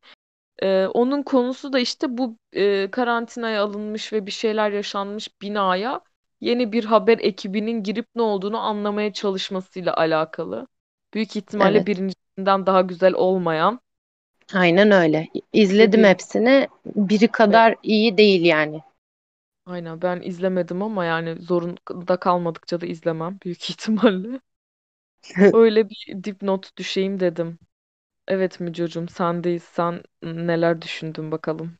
Ee, 0.62 0.86
onun 0.86 1.22
konusu 1.22 1.72
da 1.72 1.78
işte 1.78 2.18
bu 2.18 2.38
e, 2.52 2.90
karantinaya 2.90 3.62
alınmış 3.64 4.12
ve 4.12 4.26
bir 4.26 4.30
şeyler 4.30 4.70
yaşanmış 4.72 5.42
binaya 5.42 6.00
yeni 6.40 6.72
bir 6.72 6.84
haber 6.84 7.18
ekibinin 7.18 7.82
girip 7.82 8.06
ne 8.14 8.22
olduğunu 8.22 8.58
anlamaya 8.60 9.12
çalışmasıyla 9.12 9.96
alakalı. 9.96 10.66
Büyük 11.14 11.36
ihtimalle 11.36 11.86
Evet. 11.86 11.86
birincisinden 11.86 12.66
daha 12.66 12.80
güzel 12.82 13.14
olmayan. 13.14 13.80
Aynen 14.52 14.90
öyle. 14.90 15.28
İzledim 15.52 16.04
hepsini. 16.04 16.68
Biri 16.86 17.28
kadar 17.28 17.76
iyi 17.82 18.18
değil 18.18 18.44
yani. 18.44 18.82
Aynen 19.66 20.02
ben 20.02 20.22
izlemedim 20.22 20.82
ama 20.82 21.04
yani 21.04 21.42
zorunda 21.42 22.16
kalmadıkça 22.20 22.82
da 22.82 22.86
izlemem 22.86 23.38
büyük 23.44 23.64
ihtimalle. 23.70 24.40
Öyle 25.52 25.90
bir 25.90 26.24
dipnot 26.24 26.76
düşeyim 26.76 27.20
dedim. 27.20 27.58
Evet 28.28 28.60
Mücocuğum 28.60 29.08
sendeyiz. 29.08 29.62
Sen 29.64 30.02
neler 30.22 30.82
düşündün 30.82 31.32
bakalım. 31.32 31.78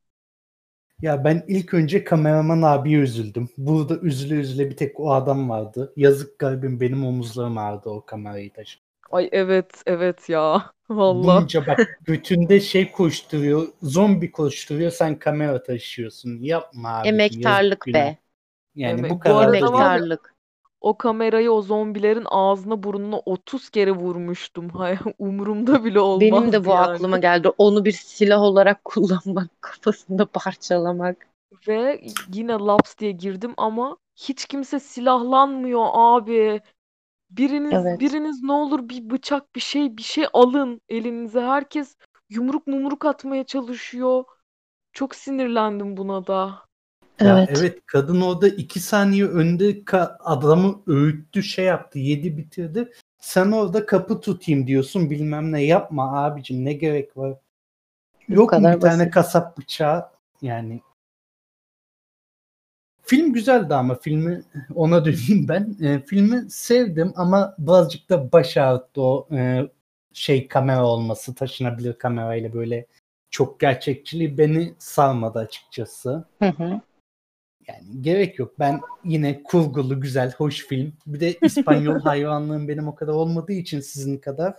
Ya 1.00 1.24
ben 1.24 1.44
ilk 1.48 1.74
önce 1.74 2.04
kameraman 2.04 2.62
abiye 2.62 2.98
üzüldüm. 2.98 3.48
Burada 3.58 3.98
üzüle 3.98 4.34
üzüle 4.34 4.70
bir 4.70 4.76
tek 4.76 5.00
o 5.00 5.12
adam 5.14 5.50
vardı. 5.50 5.92
Yazık 5.96 6.38
garibim 6.38 6.80
benim 6.80 7.04
omuzlarım 7.06 7.58
ağrıdı 7.58 7.88
o 7.90 8.04
kamerayı 8.06 8.52
taşı. 8.52 8.78
Ay 9.14 9.28
evet 9.32 9.82
evet 9.86 10.28
ya. 10.28 10.72
Vallahi. 10.90 11.40
Bunca 11.40 11.66
bak 11.66 11.98
götünde 12.06 12.60
şey 12.60 12.92
koşturuyor, 12.92 13.68
zombi 13.82 14.32
koşturuyor, 14.32 14.90
sen 14.90 15.18
kamera 15.18 15.62
taşıyorsun. 15.62 16.38
Yapma 16.40 16.88
abi. 16.88 17.08
Emektarlık 17.08 17.86
be. 17.86 18.18
Yani 18.74 19.02
bu 19.02 19.08
bu 19.10 19.18
kadar 19.18 19.48
arada 19.48 19.66
da 19.66 19.72
var 19.72 19.80
Emektarlık. 19.80 20.34
O 20.80 20.98
kamerayı 20.98 21.52
o 21.52 21.62
zombilerin 21.62 22.26
ağzına 22.30 22.82
burnuna 22.82 23.18
30 23.18 23.70
kere 23.70 23.90
vurmuştum. 23.90 24.68
Hay 24.74 24.98
umurumda 25.18 25.84
bile 25.84 26.00
olmazdı 26.00 26.24
Benim 26.32 26.52
de 26.52 26.64
bu 26.64 26.70
yani. 26.70 26.90
aklıma 26.90 27.18
geldi. 27.18 27.48
Onu 27.58 27.84
bir 27.84 27.92
silah 27.92 28.40
olarak 28.40 28.84
kullanmak, 28.84 29.48
kafasında 29.60 30.26
parçalamak. 30.26 31.26
Ve 31.68 32.00
yine 32.34 32.52
laps 32.52 32.98
diye 32.98 33.12
girdim 33.12 33.54
ama 33.56 33.96
hiç 34.16 34.46
kimse 34.46 34.80
silahlanmıyor 34.80 35.86
abi. 35.92 36.60
Biriniz 37.36 37.72
Evet. 37.72 38.00
biriniz 38.00 38.42
ne 38.42 38.52
olur 38.52 38.88
bir 38.88 39.10
bıçak 39.10 39.54
bir 39.56 39.60
şey 39.60 39.96
bir 39.96 40.02
şey 40.02 40.24
alın 40.32 40.80
elinize. 40.88 41.40
Herkes 41.40 41.96
yumruk 42.30 42.66
mumruk 42.66 43.04
atmaya 43.04 43.44
çalışıyor. 43.44 44.24
Çok 44.92 45.14
sinirlendim 45.14 45.96
buna 45.96 46.26
da. 46.26 46.64
Ya 47.20 47.38
Evet. 47.38 47.48
evet 47.58 47.78
kadın 47.86 48.20
orada 48.20 48.48
iki 48.48 48.80
saniye 48.80 49.24
önde 49.26 49.70
ka- 49.70 50.16
adamı 50.20 50.82
öğüttü 50.86 51.42
şey 51.42 51.64
yaptı 51.64 51.98
yedi 51.98 52.36
bitirdi. 52.36 52.92
Sen 53.20 53.50
orada 53.50 53.86
kapı 53.86 54.20
tutayım 54.20 54.66
diyorsun 54.66 55.10
bilmem 55.10 55.52
ne 55.52 55.62
yapma 55.64 56.24
abicim 56.24 56.64
ne 56.64 56.72
gerek 56.72 57.16
var. 57.16 57.34
Bu 58.28 58.34
Yok 58.34 58.42
mu 58.42 58.46
kadar 58.46 58.76
bir 58.76 58.80
tane 58.80 58.98
basit. 59.00 59.14
kasap 59.14 59.58
bıçağı 59.58 60.08
yani. 60.42 60.80
Film 63.06 63.32
güzeldi 63.32 63.74
ama 63.74 63.94
filmi 63.94 64.42
ona 64.74 65.04
döneyim 65.04 65.48
ben. 65.48 65.76
E, 65.82 66.00
filmi 66.06 66.50
sevdim 66.50 67.12
ama 67.16 67.54
birazcık 67.58 68.10
da 68.10 68.32
baş 68.32 68.56
ağrıttı 68.56 69.02
o 69.02 69.28
e, 69.32 69.68
şey 70.12 70.48
kamera 70.48 70.86
olması 70.86 71.34
taşınabilir 71.34 71.98
kamerayla 71.98 72.52
böyle 72.52 72.86
çok 73.30 73.60
gerçekçiliği 73.60 74.38
beni 74.38 74.74
sarmadı 74.78 75.38
açıkçası. 75.38 76.24
Hı 76.38 76.48
hı. 76.48 76.80
Yani 77.68 78.02
gerek 78.02 78.38
yok. 78.38 78.58
Ben 78.58 78.80
yine 79.04 79.42
kurgulu, 79.42 80.00
güzel, 80.00 80.32
hoş 80.32 80.66
film. 80.66 80.92
Bir 81.06 81.20
de 81.20 81.38
İspanyol 81.42 82.00
hayranlığım 82.00 82.68
benim 82.68 82.88
o 82.88 82.94
kadar 82.94 83.12
olmadığı 83.12 83.52
için 83.52 83.80
sizin 83.80 84.18
kadar. 84.18 84.54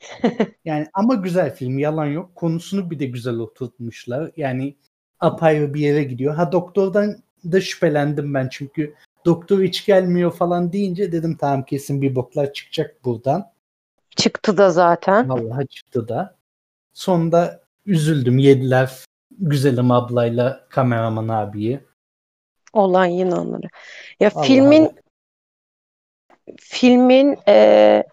Yani 0.64 0.86
ama 0.94 1.14
güzel 1.14 1.54
film, 1.54 1.78
yalan 1.78 2.06
yok. 2.06 2.34
Konusunu 2.34 2.90
bir 2.90 2.98
de 2.98 3.06
güzel 3.06 3.36
oturtmuşlar. 3.36 4.30
Yani 4.36 4.76
apayrı 5.20 5.74
bir 5.74 5.80
yere 5.80 6.04
gidiyor. 6.04 6.34
Ha 6.34 6.52
doktordan 6.52 7.16
da 7.52 7.60
şüphelendim 7.60 8.34
ben 8.34 8.48
çünkü 8.48 8.94
doktor 9.24 9.62
hiç 9.62 9.86
gelmiyor 9.86 10.32
falan 10.32 10.72
deyince 10.72 11.12
dedim 11.12 11.36
tamam 11.40 11.64
kesin 11.64 12.02
bir 12.02 12.14
boklar 12.14 12.52
çıkacak 12.52 13.04
buradan. 13.04 13.50
Çıktı 14.16 14.56
da 14.56 14.70
zaten. 14.70 15.28
Vallahi 15.28 15.66
çıktı 15.66 16.08
da. 16.08 16.36
Sonunda 16.92 17.60
üzüldüm. 17.86 18.38
Yediler 18.38 19.04
güzelim 19.38 19.90
ablayla 19.90 20.66
kameraman 20.70 21.28
abiyi. 21.28 21.80
Olan 22.72 23.06
yine 23.06 23.34
onları. 23.34 23.66
Ya 24.20 24.30
Vallahi 24.34 24.46
filmin 24.46 24.84
bak. 24.84 24.94
filmin 26.60 27.38
e, 27.48 28.04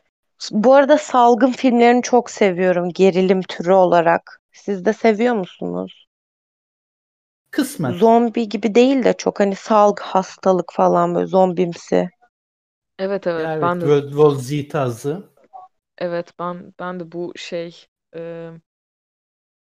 bu 0.51 0.73
arada 0.73 0.97
salgın 0.97 1.51
filmlerini 1.51 2.01
çok 2.01 2.29
seviyorum 2.29 2.89
gerilim 2.89 3.41
türü 3.41 3.71
olarak. 3.71 4.41
Siz 4.51 4.85
de 4.85 4.93
seviyor 4.93 5.35
musunuz? 5.35 6.00
Kısmen. 7.51 7.91
Zombi 7.93 8.49
gibi 8.49 8.75
değil 8.75 9.03
de 9.03 9.13
çok 9.13 9.39
hani 9.39 9.55
salg 9.55 9.99
hastalık 9.99 10.73
falan 10.73 11.15
böyle 11.15 11.27
zombimsi. 11.27 12.09
Evet 12.99 13.27
evet 13.27 13.51
evet, 13.51 13.61
ben 13.61 13.81
de 13.81 13.85
World 13.85 14.09
War 14.11 14.31
Z 14.35 14.67
tarzı. 14.69 15.29
evet 15.97 16.33
ben 16.39 16.73
ben 16.79 16.99
de 16.99 17.11
bu 17.11 17.33
şey 17.35 17.85
e, 18.15 18.51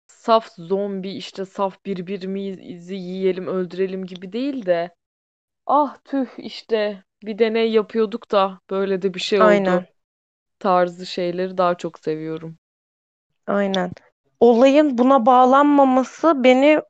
saf 0.06 0.48
zombi 0.56 1.10
işte 1.10 1.44
saf 1.44 1.84
birbirimizi 1.84 2.94
yiyelim 2.94 3.46
öldürelim 3.46 4.06
gibi 4.06 4.32
değil 4.32 4.66
de 4.66 4.94
ah 5.66 5.98
tüh 6.04 6.26
işte 6.38 7.04
bir 7.22 7.38
deney 7.40 7.72
yapıyorduk 7.72 8.32
da 8.32 8.60
böyle 8.70 9.02
de 9.02 9.14
bir 9.14 9.20
şey 9.20 9.40
oldu 9.40 9.80
Aynen. 9.80 9.86
tarzı 10.60 11.06
şeyleri 11.06 11.58
daha 11.58 11.74
çok 11.78 11.98
seviyorum. 12.00 12.58
Aynen. 13.46 13.90
Olayın 14.40 14.98
buna 14.98 15.26
bağlanmaması 15.26 16.44
beni 16.44 16.80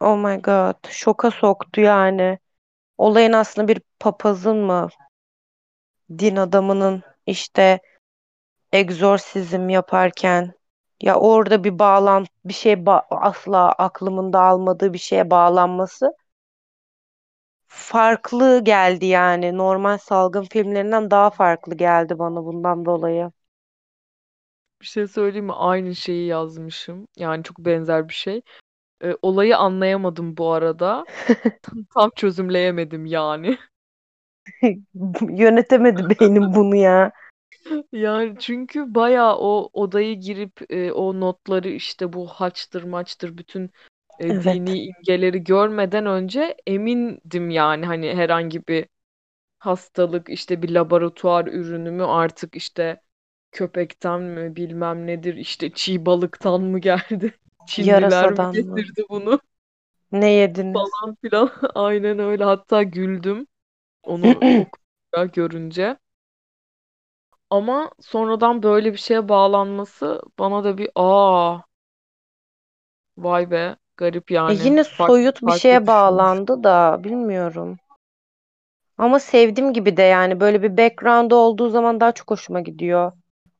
oh 0.00 0.16
my 0.16 0.36
god 0.42 0.88
şoka 0.90 1.30
soktu 1.30 1.80
yani. 1.80 2.38
Olayın 2.98 3.32
aslında 3.32 3.68
bir 3.68 3.82
papazın 4.00 4.56
mı 4.58 4.88
din 6.18 6.36
adamının 6.36 7.02
işte 7.26 7.80
egzorsizm 8.72 9.68
yaparken 9.68 10.52
ya 11.02 11.16
orada 11.20 11.64
bir 11.64 11.78
bağlan 11.78 12.26
bir 12.44 12.54
şey 12.54 12.72
ba- 12.74 13.06
asla 13.10 13.72
aklımın 13.72 14.32
da 14.32 14.40
almadığı 14.42 14.92
bir 14.92 14.98
şeye 14.98 15.30
bağlanması 15.30 16.12
farklı 17.68 18.64
geldi 18.64 19.06
yani. 19.06 19.58
Normal 19.58 19.98
salgın 19.98 20.42
filmlerinden 20.44 21.10
daha 21.10 21.30
farklı 21.30 21.74
geldi 21.76 22.18
bana 22.18 22.44
bundan 22.44 22.84
dolayı. 22.84 23.30
Bir 24.80 24.86
şey 24.86 25.06
söyleyeyim 25.08 25.46
mi? 25.46 25.52
Aynı 25.52 25.94
şeyi 25.94 26.26
yazmışım. 26.26 27.08
Yani 27.16 27.44
çok 27.44 27.58
benzer 27.58 28.08
bir 28.08 28.14
şey. 28.14 28.42
Ee, 29.04 29.16
olayı 29.22 29.56
anlayamadım 29.56 30.36
bu 30.36 30.52
arada. 30.52 31.04
Tam, 31.62 31.84
tam 31.94 32.10
çözümleyemedim 32.16 33.06
yani. 33.06 33.58
Yönetemedi 35.30 36.20
beynim 36.20 36.42
bunu 36.54 36.76
ya. 36.76 37.12
Yani 37.92 38.36
çünkü 38.38 38.94
bayağı 38.94 39.36
o 39.38 39.70
odaya 39.72 40.12
girip 40.12 40.72
e, 40.72 40.92
o 40.92 41.20
notları 41.20 41.68
işte 41.68 42.12
bu 42.12 42.26
haçtır 42.26 42.82
maçtır 42.82 43.38
bütün 43.38 43.64
e, 44.18 44.26
Evet. 44.26 44.44
dini 44.44 44.84
imgeleri 44.84 45.44
görmeden 45.44 46.06
önce 46.06 46.56
emindim 46.66 47.50
yani 47.50 47.86
hani 47.86 48.14
herhangi 48.14 48.66
bir 48.66 48.86
hastalık 49.58 50.30
işte 50.30 50.62
bir 50.62 50.70
laboratuvar 50.70 51.46
ürünü 51.46 51.90
mü 51.90 52.04
artık 52.04 52.56
işte 52.56 53.02
köpekten 53.52 54.22
mi 54.22 54.56
bilmem 54.56 55.06
nedir 55.06 55.36
işte 55.36 55.70
çiğ 55.70 56.06
balıktan 56.06 56.62
mı 56.62 56.78
geldi 56.78 57.34
Çinliler 57.70 58.32
mi 58.32 58.46
Yarasadan 58.46 58.56
mı? 58.56 58.86
getirdi 58.86 59.04
bunu? 59.10 59.40
Ne 60.12 60.30
yediniz? 60.32 61.02
falan 61.02 61.16
filan. 61.22 61.50
Aynen 61.74 62.18
öyle. 62.18 62.44
Hatta 62.44 62.82
güldüm. 62.82 63.46
Onu 64.04 64.28
okuyunca 64.54 65.32
görünce. 65.34 65.98
Ama 67.50 67.90
sonradan 68.00 68.62
böyle 68.62 68.92
bir 68.92 68.98
şeye 68.98 69.28
bağlanması 69.28 70.22
bana 70.38 70.64
da 70.64 70.78
bir 70.78 70.90
aa! 70.94 71.60
Vay 73.16 73.46
be 73.50 73.76
garip 73.96 74.30
E 74.46 74.52
yani 74.52 74.62
yine 74.62 74.84
farklı 74.96 75.06
soyut 75.06 75.46
bir 75.46 75.52
şeye 75.52 75.86
bağlandı 75.86 76.64
da 76.64 77.04
bilmiyorum. 77.04 77.80
Ama 78.98 79.18
sevdim 79.20 79.72
gibi 79.72 79.96
de 79.96 80.02
yani. 80.02 80.40
Böyle 80.40 80.62
bir 80.62 80.76
background 80.76 81.30
olduğu 81.30 81.68
zaman 81.70 82.00
daha 82.00 82.12
çok 82.12 82.30
hoşuma 82.30 82.60
gidiyor. 82.60 83.12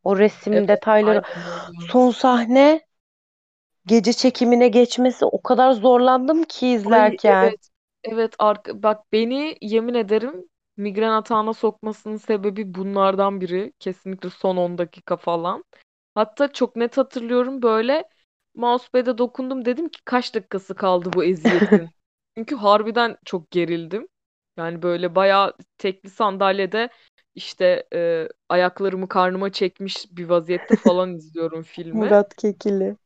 O 0.05 0.19
resim 0.19 0.69
evet 0.69 0.69
detayları. 0.69 1.23
aynen 1.41 1.61
Son 1.79 2.11
sahne 2.11 2.81
gece 3.87 4.13
çekimine 4.13 4.69
geçmesi 4.69 5.25
o 5.25 5.43
kadar 5.43 5.73
zorlandım 5.73 6.45
ki 6.45 6.69
Ay 6.85 7.19
izlerken. 7.19 7.25
evet. 7.25 7.69
Evet 8.05 8.35
arka, 8.39 8.83
bak 8.83 9.13
beni 9.13 9.57
yemin 9.61 9.95
ederim 9.95 10.49
migren 10.77 11.11
atağına 11.13 11.53
sokmasının 11.55 12.17
sebebi 12.17 12.75
bunlardan 12.75 13.41
biri. 13.41 13.73
Kesinlikle 13.79 14.31
son 14.31 14.57
10 14.57 14.79
dakika 14.79 15.17
falan. 15.17 15.65
Hatta 16.15 16.53
çok 16.53 16.77
net 16.77 16.97
hatırlıyorum 16.97 17.63
böyle 17.63 18.05
mousepad'e 18.55 19.19
dokundum 19.19 19.65
dedim 19.65 19.89
ki 19.89 20.01
kaç 20.05 20.35
dakikası 20.35 20.75
kaldı 20.75 21.15
bu 21.15 21.25
eziyetin. 21.25 21.91
Çünkü 22.37 22.57
harbiden 22.57 23.17
çok 23.25 23.51
gerildim. 23.51 24.09
Yani 24.57 24.83
böyle 24.83 25.15
bayağı 25.15 25.55
tekli 25.79 26.11
sandalyede 26.11 26.89
işte 27.35 27.87
e, 27.95 28.29
ayaklarımı 28.49 29.09
karnıma 29.09 29.53
çekmiş 29.53 30.07
bir 30.11 30.29
vaziyette 30.29 30.77
falan 30.77 31.15
izliyorum 31.17 31.63
filmi. 31.63 32.19
Murat 32.19 32.37
Kekili. 32.37 32.97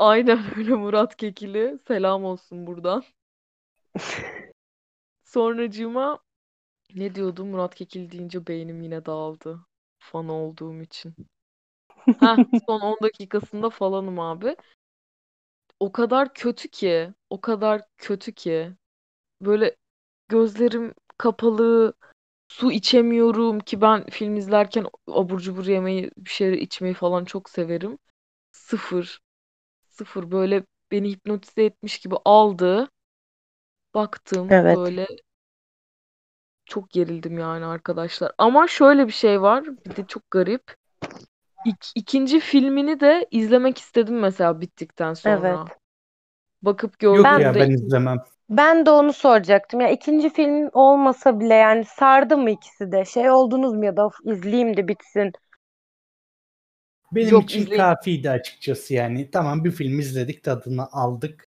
Aynen 0.00 0.38
öyle 0.56 0.74
Murat 0.74 1.16
Kekili. 1.16 1.78
Selam 1.88 2.24
olsun 2.24 2.66
buradan. 2.66 3.04
Sonracığıma 5.22 6.18
ne 6.94 7.14
diyordum 7.14 7.48
Murat 7.48 7.74
Kekil 7.74 8.10
deyince 8.10 8.46
beynim 8.48 8.82
yine 8.82 9.06
dağıldı. 9.06 9.60
Fan 9.98 10.28
olduğum 10.28 10.82
için. 10.82 11.14
Heh, 12.20 12.38
son 12.66 12.80
10 12.80 12.98
dakikasında 13.02 13.70
falanım 13.70 14.20
abi. 14.20 14.56
O 15.80 15.92
kadar 15.92 16.34
kötü 16.34 16.68
ki, 16.68 17.14
o 17.30 17.40
kadar 17.40 17.82
kötü 17.98 18.32
ki. 18.32 18.72
Böyle 19.42 19.76
gözlerim 20.28 20.94
kapalı, 21.18 21.94
su 22.48 22.72
içemiyorum 22.72 23.60
ki 23.60 23.80
ben 23.80 24.06
film 24.10 24.36
izlerken 24.36 24.86
abur 25.08 25.40
cubur 25.40 25.66
yemeyi, 25.66 26.10
bir 26.18 26.30
şeyler 26.30 26.58
içmeyi 26.58 26.94
falan 26.94 27.26
çok 27.26 27.50
severim. 27.50 27.98
Sıfır, 28.52 29.20
sıfır 30.00 30.30
böyle 30.30 30.62
beni 30.92 31.10
hipnotize 31.10 31.64
etmiş 31.64 31.98
gibi 31.98 32.14
aldı. 32.24 32.88
Baktım 33.94 34.48
Evet. 34.50 34.76
böyle 34.76 35.06
çok 36.66 36.90
gerildim 36.90 37.38
yani 37.38 37.64
arkadaşlar. 37.64 38.32
Ama 38.38 38.66
şöyle 38.68 39.06
bir 39.06 39.12
şey 39.12 39.42
var, 39.42 39.64
bir 39.66 39.96
de 39.96 40.06
çok 40.06 40.30
garip. 40.30 40.74
İk, 41.66 41.86
ikinci 41.94 42.40
filmini 42.40 43.00
de 43.00 43.26
izlemek 43.30 43.78
istedim 43.78 44.18
mesela 44.20 44.60
bittikten 44.60 45.14
sonra. 45.14 45.36
Evet. 45.38 45.76
Bakıp 46.62 47.02
Yok 47.02 47.24
Ben 47.24 47.38
ya 47.38 47.54
gördüğümde 47.54 47.58
ben 47.66 47.70
izlemem. 47.70 48.18
ben 48.50 48.86
de 48.86 48.90
onu 48.90 49.12
soracaktım. 49.12 49.80
Ya 49.80 49.90
ikinci 49.90 50.30
film 50.30 50.70
olmasa 50.72 51.40
bile 51.40 51.54
yani 51.54 51.84
sardı 51.84 52.38
mı 52.38 52.50
ikisi 52.50 52.92
de? 52.92 53.04
Şey 53.04 53.30
oldunuz 53.30 53.72
mu 53.74 53.84
ya 53.84 53.96
da 53.96 54.06
"Of, 54.06 54.14
izleyeyim 54.24 54.76
de 54.76 54.88
bitsin. 54.88 55.32
Benim 57.12 57.40
yok 57.40 57.40
için 57.40 57.66
izleyin. 57.66 57.70
kafiydi 57.70 58.30
açıkçası 58.30 58.94
yani. 58.94 59.30
Tamam 59.30 59.64
bir 59.64 59.70
film 59.70 59.98
izledik 59.98 60.42
tadını 60.44 60.88
aldık. 60.92 61.46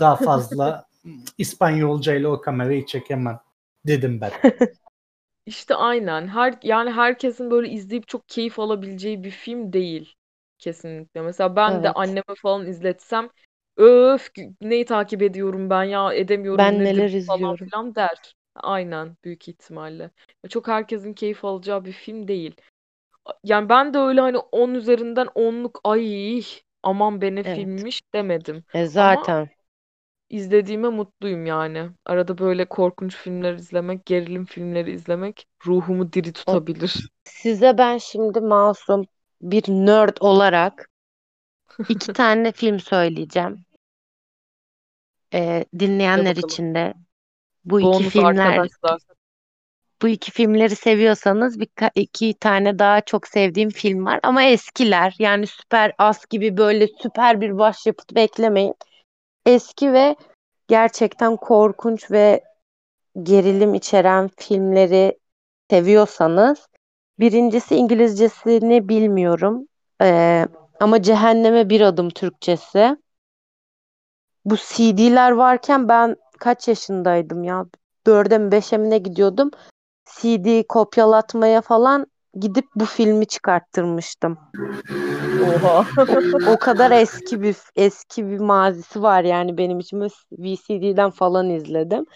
Daha 0.00 0.16
fazla 0.16 0.86
İspanyolca 1.38 2.14
ile 2.14 2.28
o 2.28 2.40
kamerayı 2.40 2.86
çekemem 2.86 3.40
dedim 3.86 4.20
ben. 4.20 4.32
İşte 5.46 5.74
aynen. 5.74 6.28
Her 6.28 6.58
yani 6.62 6.90
herkesin 6.90 7.50
böyle 7.50 7.68
izleyip 7.70 8.08
çok 8.08 8.28
keyif 8.28 8.58
alabileceği 8.58 9.24
bir 9.24 9.30
film 9.30 9.72
değil 9.72 10.14
kesinlikle. 10.58 11.22
Mesela 11.22 11.56
ben 11.56 11.82
de 11.82 11.90
Evet. 11.90 11.92
anneme 11.92 12.34
falan 12.42 12.66
izletsem 12.66 13.30
öf 13.76 14.30
neyi 14.60 14.84
takip 14.84 15.22
ediyorum 15.22 15.70
ben 15.70 15.84
ya 15.84 16.12
edemiyorum 16.14 16.66
Ben 16.68 16.84
nedir 16.84 16.84
neler 16.84 17.10
bu 17.12 17.20
falan 17.26 17.56
izliyorum. 17.56 17.70
filan 17.70 17.94
der. 17.94 18.34
Aynen 18.56 19.16
büyük 19.24 19.48
ihtimalle. 19.48 20.10
Çok 20.48 20.68
herkesin 20.68 21.14
keyif 21.14 21.44
alacağı 21.44 21.84
bir 21.84 21.92
film 21.92 22.28
değil. 22.28 22.56
Yani 23.44 23.68
ben 23.68 23.94
de 23.94 23.98
öyle 23.98 24.20
hani 24.20 24.38
10 24.38 24.74
üzerinden 24.74 25.28
10'luk 25.34 25.80
ay 25.84 26.44
aman 26.82 27.20
be 27.20 27.34
ne 27.34 27.44
Evet. 27.44 27.44
filmmiş 27.44 28.00
demedim. 28.14 28.64
E 28.72 28.86
Ama 28.94 29.26
zaten. 29.26 29.50
izlediğime 30.30 30.88
mutluyum 30.88 31.46
yani. 31.46 31.90
Arada 32.06 32.38
böyle 32.38 32.64
korkunç 32.68 33.16
filmler 33.16 33.54
izlemek, 33.54 34.06
gerilim 34.06 34.44
filmleri 34.44 34.92
izlemek 34.92 35.46
ruhumu 35.66 36.12
diri 36.12 36.32
tutabilir. 36.32 37.10
size 37.24 37.78
ben 37.78 37.98
şimdi 37.98 38.40
masum 38.40 39.04
bir 39.42 39.64
nerd 39.68 40.16
olarak 40.20 40.90
iki 41.88 42.08
tane 42.12 42.52
film 42.52 42.80
söyleyeceğim. 42.80 43.66
E, 45.34 45.64
Hadi 46.00 46.16
dinleyenler 46.18 46.36
bakalım. 46.36 46.36
için 46.36 46.74
de 46.74 46.94
bu 47.64 47.80
iki 47.80 48.04
Bonus 48.04 48.04
filmler 48.04 48.52
arkadaşlar. 48.54 49.00
Bu 50.02 50.08
iki 50.08 50.30
filmleri 50.30 50.76
seviyorsanız 50.76 51.60
bir 51.60 51.68
iki 51.94 52.34
tane 52.34 52.78
daha 52.78 53.00
çok 53.00 53.28
sevdiğim 53.28 53.70
film 53.70 54.06
var 54.06 54.20
ama 54.22 54.42
eskiler. 54.42 55.16
Yani 55.18 55.46
süper 55.46 55.92
as 55.98 56.26
gibi 56.26 56.56
böyle 56.56 56.88
süper 57.02 57.40
bir 57.40 57.58
başyapıt 57.58 58.14
beklemeyin. 58.14 58.74
Eski 59.46 59.92
ve 59.92 60.16
gerçekten 60.68 61.36
korkunç 61.36 62.10
ve 62.10 62.44
gerilim 63.22 63.74
içeren 63.74 64.30
filmleri 64.36 65.18
seviyorsanız 65.70 66.68
birincisi 67.20 67.76
İngilizcesini 67.76 68.88
bilmiyorum. 68.88 69.68
Ee, 70.02 70.46
ama 70.80 71.02
Cehenneme 71.02 71.70
Bir 71.70 71.80
Adım 71.80 72.10
Türkçesi. 72.10 72.96
Bu 74.44 74.56
CD'ler 74.56 75.30
varken 75.30 75.88
ben 75.88 76.16
kaç 76.38 76.68
yaşındaydım 76.68 77.44
ya? 77.44 77.66
Dörde 78.06 78.38
mi 78.38 78.52
beşe 78.52 78.78
mi 78.78 78.90
ne 78.90 78.98
gidiyordum? 78.98 79.50
CD 80.06 80.62
kopyalatmaya 80.68 81.60
falan 81.60 82.06
gidip 82.40 82.66
bu 82.74 82.84
filmi 82.84 83.26
çıkarttırmıştım. 83.26 84.38
Oha. 85.42 85.86
O 86.46 86.58
kadar 86.58 86.90
eski 86.90 87.42
bir 87.42 87.56
eski 87.76 88.30
bir 88.30 88.38
mazisi 88.38 89.02
var 89.02 89.24
yani 89.24 89.58
benim 89.58 89.78
için 89.78 90.00
VCD'den 90.32 91.10
falan 91.10 91.50
izledim. 91.50 92.06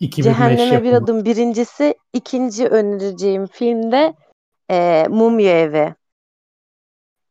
2005 0.00 0.24
Cehenneme 0.24 0.82
Bir 0.82 0.90
yapımı. 0.90 1.04
Adım 1.04 1.24
birincisi, 1.24 1.94
ikinci 2.12 2.66
önereceğim 2.66 3.46
film 3.46 3.92
de 3.92 4.14
e, 4.70 5.06
Mumya 5.08 5.60
Evi. 5.60 5.94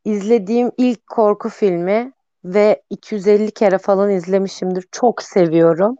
İzlediğim 0.04 0.72
ilk 0.78 1.06
korku 1.06 1.48
filmi 1.48 2.12
ve 2.44 2.82
250 2.90 3.50
kere 3.50 3.78
falan 3.78 4.10
izlemişimdir. 4.10 4.84
Çok 4.92 5.22
seviyorum. 5.22 5.96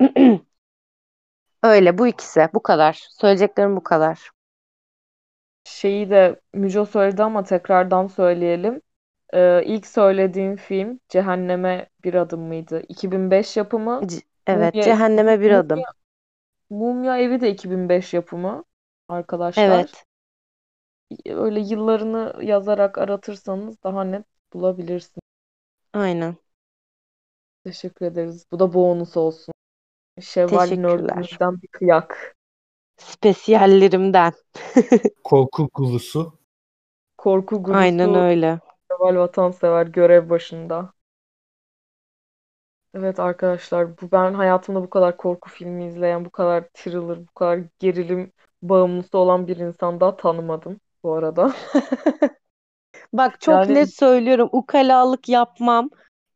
Öyle 1.62 1.98
bu 1.98 2.06
ikisi. 2.06 2.48
Bu 2.54 2.62
kadar. 2.62 3.06
Söyleyeceklerim 3.10 3.76
bu 3.76 3.82
kadar. 3.82 4.30
Şeyi 5.64 6.10
de 6.10 6.40
Müco 6.54 6.84
söyledi 6.86 7.22
ama 7.22 7.42
tekrardan 7.44 8.06
söyleyelim. 8.06 8.82
Ee, 9.34 9.64
ilk 9.66 9.86
söylediğim 9.86 10.56
film 10.56 11.00
Cehenneme 11.08 11.88
Bir 12.04 12.14
Adım 12.14 12.40
mıydı? 12.42 12.82
2005 12.88 13.56
yapımı. 13.56 14.06
C- 14.08 14.22
evet, 14.46 14.80
Mumya, 14.80 14.82
Cehenneme 14.82 15.40
Bir 15.40 15.50
Adım. 15.50 15.82
Mumya, 15.82 15.92
Mumya 16.70 17.18
Evi 17.18 17.40
de 17.42 17.50
2005 17.50 18.14
yapımı 18.14 18.64
arkadaşlar. 19.08 19.86
Evet, 19.86 20.04
Öyle 21.26 21.60
yıllarını 21.60 22.44
yazarak 22.44 22.98
aratırsanız 22.98 23.82
daha 23.82 24.04
net 24.04 24.26
bulabilirsiniz. 24.52 25.22
aynen. 25.92 26.36
Teşekkür 27.64 28.06
ederiz. 28.06 28.46
Bu 28.52 28.58
da 28.58 28.74
bonus 28.74 29.16
olsun. 29.16 29.54
Şevval 30.20 30.68
Teşekkürler. 30.68 31.38
bir 31.62 31.68
kıyak. 31.68 32.36
Spesiyallerimden. 32.96 34.32
Korku 35.24 35.68
kulusu. 35.68 36.38
Korku 37.18 37.62
Aynen 37.72 38.08
gurusu 38.08 38.16
öyle. 38.16 38.60
Kemal 38.88 39.16
Vatansever 39.16 39.86
görev 39.86 40.30
başında. 40.30 40.92
Evet 42.94 43.20
arkadaşlar 43.20 44.00
bu 44.00 44.12
ben 44.12 44.34
hayatımda 44.34 44.82
bu 44.82 44.90
kadar 44.90 45.16
korku 45.16 45.50
filmi 45.50 45.86
izleyen, 45.86 46.24
bu 46.24 46.30
kadar 46.30 46.64
thriller, 46.74 47.18
bu 47.20 47.32
kadar 47.34 47.60
gerilim 47.78 48.32
bağımlısı 48.62 49.18
olan 49.18 49.46
bir 49.46 49.56
insan 49.56 50.00
daha 50.00 50.16
tanımadım 50.16 50.80
bu 51.02 51.12
arada. 51.14 51.52
Bak 53.12 53.40
çok 53.40 53.54
Yani 53.54 53.74
net 53.74 53.94
söylüyorum. 53.94 54.48
Ukalalık 54.52 55.28
yapmam 55.28 55.90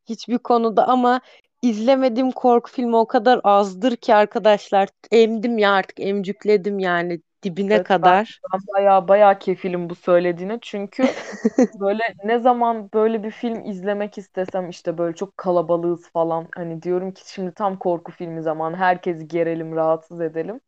hiçbir 0.08 0.38
konuda 0.38 0.88
ama 0.88 1.20
izlemediğim 1.68 2.30
korku 2.32 2.70
filmi 2.70 2.96
o 2.96 3.06
kadar 3.06 3.40
azdır 3.44 3.96
ki 3.96 4.14
arkadaşlar. 4.14 4.88
Emdim 5.10 5.58
ya 5.58 5.72
artık 5.72 6.00
emcükledim 6.00 6.78
yani 6.78 7.20
dibine 7.42 7.74
evet 7.74 7.86
ben, 8.02 8.12
kadar. 8.12 8.40
ben 8.52 8.60
bayağı 8.74 9.08
bayağı 9.08 9.38
kefilim 9.38 9.90
bu 9.90 9.94
söylediğine. 9.94 10.58
Çünkü 10.62 11.02
böyle 11.80 12.02
ne 12.24 12.38
zaman 12.38 12.90
böyle 12.94 13.22
bir 13.22 13.30
film 13.30 13.64
izlemek 13.64 14.18
istesem 14.18 14.70
işte 14.70 14.98
böyle 14.98 15.16
çok 15.16 15.36
kalabalığız 15.36 16.10
falan. 16.12 16.48
Hani 16.54 16.82
diyorum 16.82 17.12
ki 17.12 17.22
şimdi 17.32 17.54
tam 17.54 17.78
korku 17.78 18.12
filmi 18.12 18.42
zamanı. 18.42 18.76
Herkesi 18.76 19.28
gerelim, 19.28 19.76
rahatsız 19.76 20.20
edelim. 20.20 20.60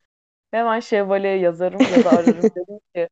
Hemen 0.51 0.81
Şevval'e 0.81 1.29
yazarım 1.29 1.89
ya 1.89 2.05
da 2.05 2.13
ararım 2.13 2.47
dedim 2.57 2.81
ki 2.95 3.09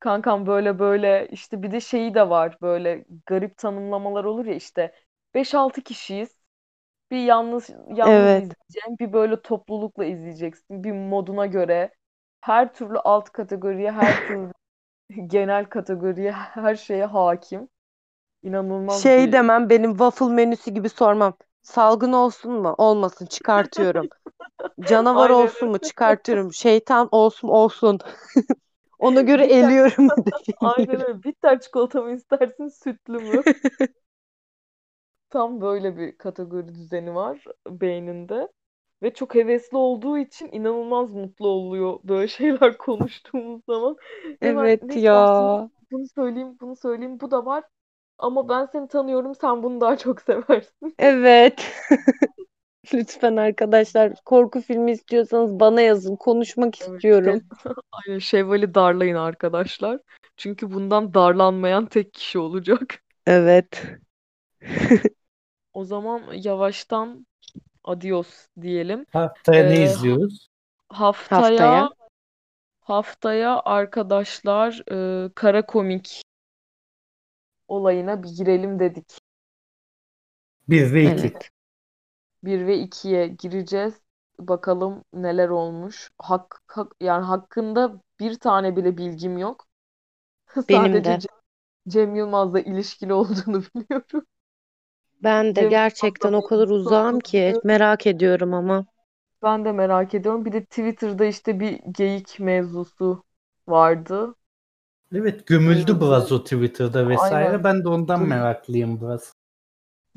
kankam 0.00 0.46
böyle 0.46 0.78
böyle 0.78 1.28
işte 1.32 1.62
bir 1.62 1.72
de 1.72 1.80
şeyi 1.80 2.14
de 2.14 2.30
var 2.30 2.58
böyle 2.62 3.04
garip 3.26 3.56
tanımlamalar 3.58 4.24
olur 4.24 4.46
ya 4.46 4.54
işte 4.54 4.92
5-6 5.34 5.82
kişiyiz. 5.82 6.41
Bir 7.12 7.18
yalnız 7.24 7.70
yalnız 7.96 8.30
Evet. 8.30 8.34
izleyeceğim, 8.34 8.98
bir 9.00 9.14
böyle 9.14 9.42
toplulukla 9.42 10.06
izleyeceksin. 10.06 10.84
Bir 10.84 10.92
moduna 10.92 11.46
göre 11.46 11.94
her 12.42 12.74
türlü 12.74 12.98
alt 12.98 13.30
kategoriye, 13.30 13.92
her 13.92 14.22
türlü 14.26 14.52
genel 15.28 15.66
kategoriye, 15.66 16.32
her 16.32 16.76
şeye 16.76 17.06
hakim. 17.06 17.70
İnanılmaz 18.44 19.16
Şey 19.16 19.18
bir 19.18 19.32
demem 19.32 19.70
benim 19.70 19.90
waffle 19.90 20.26
menüsü 20.26 20.70
gibi 20.70 20.88
sormam. 20.88 21.34
Salgın 21.62 22.12
olsun 22.12 22.52
mu? 22.52 22.74
Olmasın 22.78 23.26
çıkartıyorum. 23.26 24.08
Canavar 24.84 25.30
aynen 25.30 25.30
olsun 25.30 25.70
mu? 25.70 25.78
Çıkartıyorum. 25.78 26.52
Şeytan 26.54 27.08
olsun 27.12 27.48
olsun. 27.48 28.00
Ona 28.98 29.20
göre 29.20 29.46
eliyorum 29.46 30.14
aynen 30.60 31.00
öyle. 31.02 31.22
Bitter 31.24 31.60
çikolata 31.60 32.02
mı 32.02 32.12
istersin, 32.14 32.68
sütlü 32.68 33.20
mü? 33.20 33.44
Tam 35.32 35.60
böyle 35.60 35.98
bir 35.98 36.18
kategori 36.18 36.74
düzeni 36.74 37.14
var 37.16 37.44
beyninde. 37.68 38.48
Ve 39.02 39.14
çok 39.14 39.34
hevesli 39.34 39.78
olduğu 39.78 40.18
için 40.18 40.48
inanılmaz 40.52 41.10
mutlu 41.12 41.48
oluyor 41.48 42.00
böyle 42.04 42.28
şeyler 42.28 42.78
konuştuğumuz 42.78 43.62
zaman. 43.68 43.96
Hemen 44.42 44.76
Evet 44.80 44.96
istersin? 44.96 45.54
ya. 45.54 45.70
Bunu 45.92 46.06
söyleyeyim, 46.16 46.58
bunu 46.60 46.76
söyleyeyim. 46.76 47.20
Bu 47.20 47.30
da 47.30 47.46
var. 47.46 47.64
Ama 48.18 48.48
ben 48.50 48.66
seni 48.66 48.88
tanıyorum, 48.88 49.34
sen 49.36 49.62
bunu 49.62 49.82
daha 49.82 49.98
çok 49.98 50.22
seversin. 50.22 50.98
Evet. 50.98 51.72
Lütfen 52.94 53.36
arkadaşlar 53.36 54.14
korku 54.24 54.60
filmi 54.60 54.92
istiyorsanız 54.92 55.60
bana 55.60 55.80
yazın. 55.80 56.16
Konuşmak 56.16 56.74
Evet, 56.80 57.04
istiyorum. 57.04 57.24
şey, 57.24 57.42
aynen 57.92 58.18
Şevval'i 58.18 58.74
darlayın 58.74 59.16
arkadaşlar. 59.16 60.00
Çünkü 60.36 60.72
bundan 60.72 61.14
darlanmayan 61.14 61.86
tek 61.86 62.14
kişi 62.14 62.38
olacak. 62.38 63.02
Evet. 63.26 63.82
O 65.72 65.84
zaman 65.84 66.32
yavaştan 66.32 67.26
adios 67.84 68.48
diyelim. 68.62 69.06
Haftaya 69.12 69.62
ne 69.64 69.78
Ee, 69.78 69.82
izliyoruz? 69.82 70.48
haftaya 70.88 71.88
Haftaya. 71.88 71.90
haftaya 72.80 73.60
arkadaşlar 73.64 74.82
e, 74.92 75.30
kara 75.34 75.66
komik 75.66 76.22
olayına 77.68 78.22
bir 78.22 78.28
girelim 78.28 78.78
dedik. 78.78 79.18
Bir 80.68 80.92
ve 80.92 81.04
iki. 81.06 81.32
Evet. 81.32 81.50
1 82.44 82.66
ve 82.66 82.78
2'ye 82.78 83.26
gireceğiz. 83.28 84.02
Bakalım 84.38 85.04
neler 85.14 85.48
olmuş. 85.48 86.10
Hak, 86.18 86.62
hak- 86.68 86.96
yani 87.00 87.24
hakkında 87.24 88.00
bir 88.20 88.38
tane 88.40 88.76
bile 88.76 88.98
bilgim 88.98 89.38
yok. 89.38 89.66
Benim 90.68 91.04
Sadece 91.04 91.04
de. 91.04 91.20
Ce- 91.20 91.28
Cem 91.88 92.16
Yılmaz'la 92.16 92.60
ilişkili 92.60 93.14
olduğunu 93.14 93.62
biliyorum. 93.76 94.26
Ben 95.22 95.56
de 95.56 95.60
Cem 95.60 95.70
gerçekten 95.70 96.32
o 96.32 96.42
kadar 96.46 96.68
uzağım 96.68 97.20
ki 97.20 97.54
merak 97.64 98.06
ediyorum 98.06 98.54
ama. 98.54 98.86
ben 99.42 99.64
de 99.64 99.72
merak 99.72 100.14
ediyorum. 100.14 100.44
Bir 100.44 100.52
de 100.52 100.64
Twitter'da 100.64 101.24
işte 101.24 101.60
bir 101.60 101.80
geyik 101.92 102.40
mevzusu 102.40 103.22
vardı. 103.68 104.34
Evet 105.14 105.46
gömüldü 105.46 106.00
biraz 106.00 106.32
o 106.32 106.42
Twitter'da 106.44 107.08
vesaire. 107.08 107.46
aynen. 107.48 107.64
Ben 107.64 107.84
de 107.84 107.88
ondan 107.88 108.20
Duy- 108.20 108.28
meraklıyım 108.28 109.00
biraz. 109.00 109.32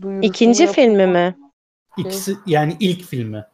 duyurusunu 0.01 0.27
İkinci 0.29 0.67
filmi 0.67 1.01
yapıldı. 1.01 1.07
mi? 1.07 1.35
İkisi 1.97 2.35
yani 2.47 2.77
ilk 2.79 3.03
filmi. 3.03 3.45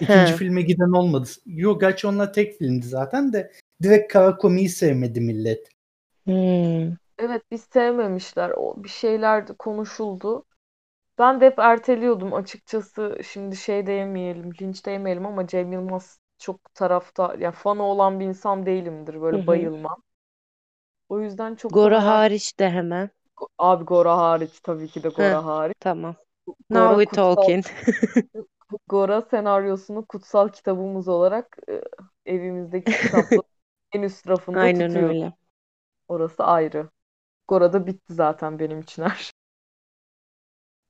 İkinci 0.00 0.32
He. 0.32 0.36
filme 0.36 0.62
giden 0.62 0.92
olmadı. 0.92 1.28
Yok 1.46 1.80
gerçi 1.80 2.06
onlar 2.06 2.32
tek 2.32 2.58
filmdi 2.58 2.86
zaten 2.86 3.32
de 3.32 3.52
direkt 3.82 4.12
kara 4.12 4.36
komiği 4.36 4.68
sevmedi 4.68 5.20
millet. 5.20 5.68
Hmm. 6.24 6.96
evet 7.18 7.42
biz 7.50 7.62
sevmemişler. 7.72 8.50
O 8.56 8.84
bir 8.84 8.88
şeyler 8.88 9.46
konuşuldu. 9.46 10.44
Ben 11.18 11.40
de 11.40 11.46
hep 11.46 11.58
erteliyordum 11.58 12.34
açıkçası. 12.34 13.18
Şimdi 13.24 13.56
şey 13.56 13.86
demeyelim, 13.86 14.50
linç 14.60 14.86
demeyelim 14.86 15.26
ama 15.26 15.46
Cem 15.46 15.72
Yılmaz 15.72 16.20
çok 16.38 16.74
tarafta, 16.74 17.36
yani 17.38 17.54
fanı 17.54 17.82
olan 17.82 18.20
bir 18.20 18.24
insan 18.26 18.66
değilimdir. 18.66 19.20
Hı 19.32 19.36
Böyle 19.36 19.46
hı. 19.46 19.46
bayılmam. 19.46 20.02
O 21.08 21.20
yüzden 21.20 21.54
çok 21.54 21.74
Gora 21.74 22.04
hariç 22.04 22.58
de 22.58 22.70
hemen. 22.70 23.10
Abi 23.58 23.84
Gora 23.84 24.16
hariç 24.18 24.60
tabii 24.60 24.88
ki 24.88 25.02
de 25.02 25.08
Gora 25.08 25.44
hariç. 25.44 25.76
tamam. 25.80 26.16
Now 26.70 26.94
Gora 26.94 26.98
we 26.98 27.06
kutsal 27.06 27.36
talking. 27.36 27.64
Gora 28.88 29.22
senaryosunu 29.22 30.06
kutsal 30.06 30.48
kitabımız 30.48 31.08
olarak 31.08 31.56
e, 31.68 31.82
evimizdeki 32.26 32.96
kitapların 32.96 33.48
en 33.92 34.02
üst 34.02 34.28
rafında 34.28 34.72
Aynen 34.72 34.74
tutuyoruz. 34.74 35.16
öyle. 35.16 35.32
Orası 36.08 36.44
ayrı. 36.44 36.90
Gora'da 37.48 37.86
bitti 37.88 38.14
zaten 38.14 38.60
benim 38.60 38.80
için 38.80 39.02
her 39.04 39.16
şey. 39.16 39.32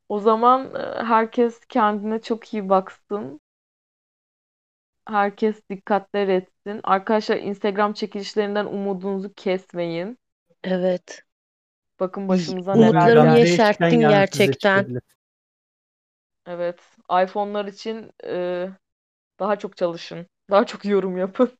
O 0.08 0.20
zaman 0.20 0.74
e, 0.74 1.04
herkes 1.04 1.60
kendine 1.68 2.20
çok 2.22 2.54
iyi 2.54 2.68
baksın. 2.68 3.40
Herkes 5.08 5.68
dikkatler 5.70 6.28
etsin. 6.28 6.80
Arkadaşlar 6.84 7.36
Instagram 7.36 7.92
çekilişlerinden 7.92 8.66
umudunuzu 8.66 9.34
kesmeyin. 9.34 10.18
Evet. 10.64 11.22
Bakın 12.00 12.28
başımıza 12.28 12.74
neler 12.74 12.90
Umutlarımı 12.92 13.16
geldi. 13.16 13.62
Çıkan 13.62 13.88
yeşerttin 13.88 14.00
gerçekten. 14.00 15.00
Evet. 16.46 16.80
iPhone'lar 17.24 17.64
için 17.64 18.10
e, 18.24 18.68
daha 19.40 19.56
çok 19.58 19.76
çalışın. 19.76 20.26
Daha 20.50 20.66
çok 20.66 20.84
yorum 20.84 21.18
yapın. 21.18 21.58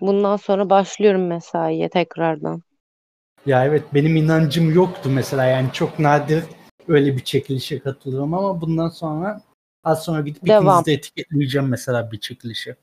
Bundan 0.00 0.36
sonra 0.36 0.70
başlıyorum 0.70 1.26
mesaiye 1.26 1.88
tekrardan. 1.90 2.62
Ya 3.46 3.64
evet 3.66 3.84
benim 3.94 4.16
inancım 4.16 4.74
yoktu 4.74 5.10
mesela 5.10 5.44
yani 5.44 5.72
çok 5.72 5.98
nadir 5.98 6.44
öyle 6.88 7.16
bir 7.16 7.24
çekilişe 7.24 7.78
katılırım 7.80 8.34
ama 8.34 8.60
bundan 8.60 8.88
sonra 8.88 9.42
az 9.84 10.04
sonra 10.04 10.20
gidip 10.20 10.48
Devam. 10.48 10.64
ikinizi 10.64 10.86
de 10.86 10.92
etiketleyeceğim 10.92 11.68
mesela 11.68 12.12
bir 12.12 12.20
çekilişe. 12.20 12.76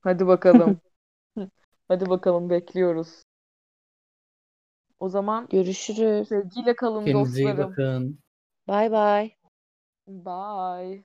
Hadi 0.00 0.26
bakalım. 0.26 0.80
Hadi 1.88 2.10
bakalım 2.10 2.50
bekliyoruz. 2.50 3.22
O 5.00 5.08
zaman 5.08 5.48
Görüşürüz. 5.50 6.28
sevgiyle 6.28 6.76
kalın 6.76 7.04
Kendinize 7.04 7.42
iyi 7.42 7.46
dostlarım. 7.46 7.70
bakın. 7.70 8.18
Bay 8.68 8.90
bay. 8.92 9.30
Bye. 10.06 11.04